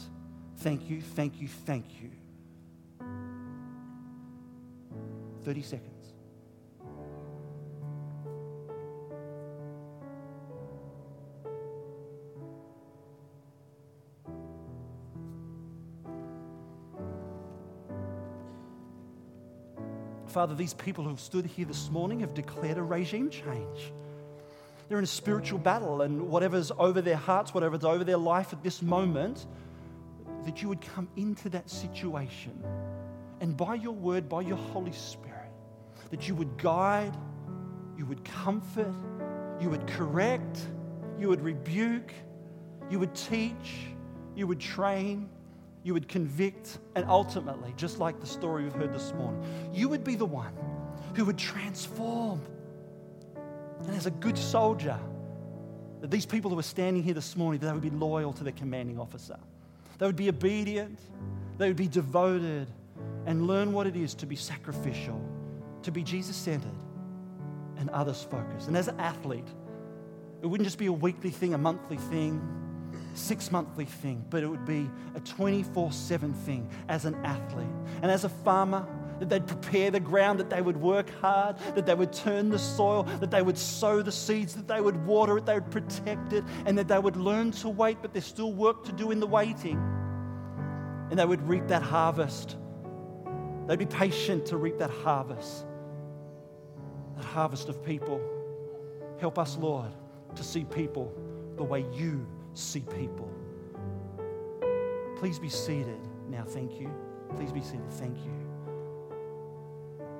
Thank 0.57 0.89
you, 0.89 1.01
thank 1.01 1.41
you, 1.41 1.47
thank 1.47 1.85
you. 2.01 2.09
30 5.43 5.61
seconds. 5.61 5.90
Father, 20.31 20.55
these 20.55 20.73
people 20.73 21.03
who've 21.03 21.19
stood 21.19 21.45
here 21.45 21.65
this 21.65 21.89
morning 21.89 22.21
have 22.21 22.33
declared 22.33 22.77
a 22.77 22.83
regime 22.83 23.29
change. 23.29 23.91
They're 24.87 24.97
in 24.97 25.03
a 25.03 25.07
spiritual 25.07 25.59
battle, 25.59 26.03
and 26.03 26.29
whatever's 26.29 26.71
over 26.79 27.01
their 27.01 27.17
hearts, 27.17 27.53
whatever's 27.53 27.83
over 27.83 28.05
their 28.05 28.17
life 28.17 28.53
at 28.53 28.63
this 28.63 28.81
moment, 28.81 29.45
that 30.45 30.61
you 30.61 30.69
would 30.69 30.79
come 30.79 31.09
into 31.17 31.49
that 31.49 31.69
situation. 31.69 32.63
And 33.41 33.57
by 33.57 33.75
your 33.75 33.91
word, 33.91 34.29
by 34.29 34.41
your 34.41 34.55
Holy 34.57 34.93
Spirit, 34.93 35.51
that 36.11 36.29
you 36.29 36.35
would 36.35 36.57
guide, 36.57 37.15
you 37.97 38.05
would 38.05 38.23
comfort, 38.23 38.95
you 39.59 39.69
would 39.69 39.85
correct, 39.85 40.59
you 41.19 41.27
would 41.27 41.41
rebuke, 41.41 42.13
you 42.89 42.99
would 42.99 43.13
teach, 43.13 43.87
you 44.35 44.47
would 44.47 44.61
train, 44.61 45.29
you 45.83 45.93
would 45.93 46.07
convict, 46.07 46.77
and 46.95 47.05
ultimately, 47.07 47.73
just 47.75 47.99
like 47.99 48.19
the 48.19 48.27
story 48.27 48.63
we've 48.63 48.73
heard 48.73 48.93
this 48.93 49.13
morning, 49.13 49.43
you 49.73 49.89
would 49.89 50.03
be 50.03 50.15
the 50.15 50.25
one 50.25 50.53
who 51.15 51.25
would 51.25 51.37
transform. 51.37 52.41
And 53.87 53.95
as 53.95 54.05
a 54.05 54.11
good 54.11 54.37
soldier, 54.37 54.99
that 56.01 56.11
these 56.11 56.25
people 56.25 56.51
who 56.51 56.59
are 56.59 56.63
standing 56.63 57.03
here 57.03 57.13
this 57.13 57.35
morning, 57.35 57.59
they 57.59 57.71
would 57.71 57.81
be 57.81 57.89
loyal 57.89 58.33
to 58.33 58.43
their 58.43 58.53
commanding 58.53 58.99
officer. 58.99 59.37
They 59.97 60.05
would 60.05 60.15
be 60.15 60.29
obedient, 60.29 60.99
they 61.57 61.67
would 61.67 61.77
be 61.77 61.87
devoted, 61.87 62.67
and 63.25 63.47
learn 63.47 63.73
what 63.73 63.87
it 63.87 63.95
is 63.95 64.13
to 64.15 64.25
be 64.25 64.35
sacrificial, 64.35 65.19
to 65.83 65.91
be 65.91 66.03
Jesus 66.03 66.35
centered, 66.35 66.69
and 67.77 67.89
others 67.89 68.23
focused. 68.29 68.67
And 68.67 68.77
as 68.77 68.87
an 68.87 68.99
athlete, 68.99 69.47
it 70.41 70.47
wouldn't 70.47 70.65
just 70.65 70.77
be 70.77 70.87
a 70.87 70.93
weekly 70.93 71.29
thing, 71.29 71.53
a 71.53 71.57
monthly 71.57 71.97
thing, 71.97 72.41
six 73.13 73.51
monthly 73.51 73.85
thing, 73.85 74.25
but 74.29 74.43
it 74.43 74.47
would 74.47 74.65
be 74.65 74.89
a 75.15 75.19
24 75.19 75.91
7 75.91 76.33
thing 76.33 76.69
as 76.89 77.05
an 77.05 77.15
athlete. 77.23 77.67
And 78.01 78.11
as 78.11 78.23
a 78.23 78.29
farmer, 78.29 78.87
that 79.21 79.29
they'd 79.29 79.45
prepare 79.45 79.91
the 79.91 79.99
ground, 79.99 80.39
that 80.39 80.49
they 80.49 80.63
would 80.63 80.77
work 80.77 81.07
hard, 81.21 81.55
that 81.75 81.85
they 81.85 81.93
would 81.93 82.11
turn 82.11 82.49
the 82.49 82.57
soil, 82.57 83.03
that 83.19 83.29
they 83.29 83.43
would 83.43 83.57
sow 83.57 84.01
the 84.01 84.11
seeds, 84.11 84.55
that 84.55 84.67
they 84.67 84.81
would 84.81 85.05
water 85.05 85.37
it, 85.37 85.45
they 85.45 85.53
would 85.53 85.69
protect 85.69 86.33
it, 86.33 86.43
and 86.65 86.75
that 86.75 86.87
they 86.87 86.97
would 86.97 87.15
learn 87.15 87.51
to 87.51 87.69
wait, 87.69 87.99
but 88.01 88.13
there's 88.13 88.25
still 88.25 88.51
work 88.51 88.83
to 88.85 88.91
do 88.91 89.11
in 89.11 89.19
the 89.19 89.27
waiting. 89.27 89.77
And 91.11 91.19
they 91.19 91.25
would 91.25 91.47
reap 91.47 91.67
that 91.67 91.83
harvest. 91.83 92.55
They'd 93.67 93.77
be 93.77 93.85
patient 93.85 94.47
to 94.47 94.57
reap 94.57 94.79
that 94.79 94.89
harvest, 94.89 95.65
that 97.15 97.25
harvest 97.25 97.69
of 97.69 97.85
people. 97.85 98.19
Help 99.19 99.37
us, 99.37 99.55
Lord, 99.55 99.91
to 100.35 100.43
see 100.43 100.63
people 100.63 101.13
the 101.57 101.63
way 101.63 101.85
you 101.93 102.25
see 102.53 102.81
people. 102.81 103.29
Please 105.17 105.39
be 105.39 105.49
seated 105.49 105.99
now. 106.29 106.43
Thank 106.43 106.79
you. 106.79 106.91
Please 107.35 107.51
be 107.51 107.61
seated. 107.61 107.91
Thank 107.91 108.17
you. 108.17 108.31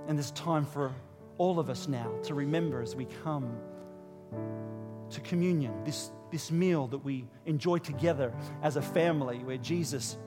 And 0.08 0.18
there's 0.18 0.32
time 0.32 0.66
for 0.66 0.94
all 1.38 1.60
of 1.60 1.70
us 1.70 1.88
now 1.88 2.12
to 2.24 2.34
remember 2.34 2.82
as 2.82 2.96
we 2.96 3.06
come 3.24 3.56
to 5.10 5.22
communion, 5.22 5.74
this, 5.84 6.12
this 6.32 6.52
meal 6.52 6.88
that 6.88 7.00
we 7.00 7.26
enjoy 7.46 7.78
together 7.78 8.34
as 8.64 8.78
a 8.78 8.82
family, 8.82 9.40
where 9.40 9.58
Jesus, 9.58 10.18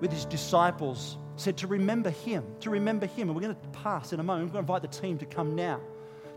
with 0.00 0.12
his 0.12 0.24
disciples, 0.24 1.18
said 1.36 1.56
to 1.58 1.66
remember 1.66 2.10
him, 2.10 2.44
to 2.60 2.70
remember 2.70 3.06
him. 3.06 3.28
And 3.28 3.36
we're 3.36 3.42
going 3.42 3.54
to 3.54 3.68
pass 3.80 4.12
in 4.12 4.20
a 4.20 4.22
moment. 4.22 4.48
We're 4.48 4.54
going 4.54 4.66
to 4.66 4.72
invite 4.72 4.90
the 4.90 5.00
team 5.00 5.18
to 5.18 5.26
come 5.26 5.54
now 5.54 5.80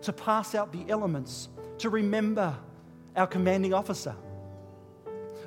to 0.02 0.13
pass 0.13 0.56
out 0.56 0.72
the 0.72 0.86
elements, 0.89 1.50
to 1.80 1.89
remember 1.89 2.56
our 3.15 3.28
commanding 3.28 3.74
officer. 3.74 4.15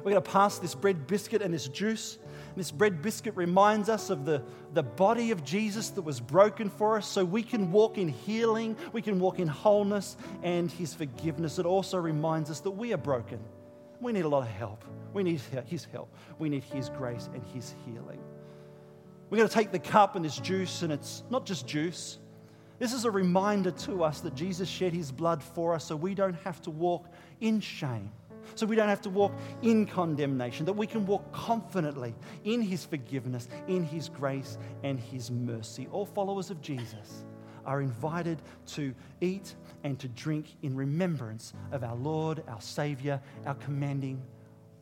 We're 0.04 0.12
going 0.12 0.22
to 0.22 0.30
pass 0.30 0.58
this 0.58 0.74
bread 0.74 1.06
biscuit 1.06 1.42
and 1.42 1.54
this 1.54 1.68
juice. 1.68 2.18
And 2.24 2.56
this 2.56 2.70
bread 2.70 3.00
biscuit 3.02 3.36
reminds 3.36 3.88
us 3.88 4.10
of 4.10 4.24
the, 4.24 4.42
the 4.74 4.82
body 4.82 5.30
of 5.30 5.44
Jesus 5.44 5.90
that 5.90 6.02
was 6.02 6.20
broken 6.20 6.68
for 6.68 6.96
us 6.96 7.06
so 7.06 7.24
we 7.24 7.42
can 7.42 7.70
walk 7.70 7.98
in 7.98 8.08
healing, 8.08 8.76
we 8.92 9.00
can 9.00 9.20
walk 9.20 9.38
in 9.38 9.48
wholeness 9.48 10.16
and 10.42 10.70
his 10.70 10.92
forgiveness. 10.92 11.58
It 11.58 11.66
also 11.66 11.98
reminds 11.98 12.50
us 12.50 12.60
that 12.60 12.72
we 12.72 12.92
are 12.92 12.98
broken. 12.98 13.38
We 14.00 14.12
need 14.12 14.24
a 14.24 14.28
lot 14.28 14.42
of 14.42 14.48
help. 14.48 14.84
We 15.12 15.22
need 15.22 15.40
his 15.66 15.84
help. 15.84 16.12
We 16.38 16.48
need 16.48 16.64
his 16.64 16.88
grace 16.88 17.28
and 17.32 17.42
his 17.54 17.74
healing. 17.86 18.18
We're 19.30 19.38
going 19.38 19.48
to 19.48 19.54
take 19.54 19.70
the 19.70 19.78
cup 19.78 20.16
and 20.16 20.24
this 20.24 20.36
juice, 20.36 20.82
and 20.82 20.92
it's 20.92 21.22
not 21.30 21.46
just 21.46 21.66
juice. 21.66 22.18
This 22.78 22.92
is 22.92 23.04
a 23.04 23.10
reminder 23.10 23.70
to 23.70 24.02
us 24.02 24.20
that 24.22 24.34
Jesus 24.34 24.68
shed 24.68 24.92
his 24.92 25.12
blood 25.12 25.42
for 25.42 25.72
us 25.72 25.84
so 25.84 25.94
we 25.94 26.14
don't 26.14 26.34
have 26.42 26.60
to 26.62 26.70
walk 26.70 27.06
in 27.40 27.60
shame 27.60 28.10
so 28.54 28.66
we 28.66 28.76
don't 28.76 28.88
have 28.88 29.00
to 29.02 29.10
walk 29.10 29.32
in 29.62 29.86
condemnation, 29.86 30.66
that 30.66 30.72
we 30.72 30.86
can 30.86 31.06
walk 31.06 31.30
confidently 31.32 32.14
in 32.44 32.60
His 32.62 32.84
forgiveness, 32.84 33.48
in 33.68 33.84
His 33.84 34.08
grace, 34.08 34.58
and 34.82 34.98
His 34.98 35.30
mercy. 35.30 35.88
All 35.90 36.06
followers 36.06 36.50
of 36.50 36.60
Jesus 36.60 37.24
are 37.64 37.80
invited 37.80 38.42
to 38.66 38.94
eat 39.20 39.54
and 39.84 39.98
to 39.98 40.08
drink 40.08 40.56
in 40.62 40.74
remembrance 40.74 41.52
of 41.70 41.84
our 41.84 41.96
Lord, 41.96 42.42
our 42.48 42.60
Savior, 42.60 43.20
our 43.46 43.54
commanding 43.54 44.22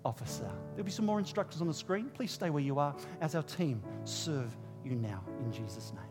officer. 0.04 0.50
There'll 0.70 0.84
be 0.84 0.90
some 0.90 1.06
more 1.06 1.18
instructions 1.18 1.60
on 1.60 1.68
the 1.68 1.74
screen. 1.74 2.10
Please 2.14 2.30
stay 2.30 2.50
where 2.50 2.62
you 2.62 2.78
are 2.78 2.94
as 3.20 3.34
our 3.34 3.42
team 3.42 3.82
serve 4.04 4.56
you 4.84 4.92
now 4.92 5.22
in 5.40 5.52
Jesus' 5.52 5.92
name. 5.92 6.09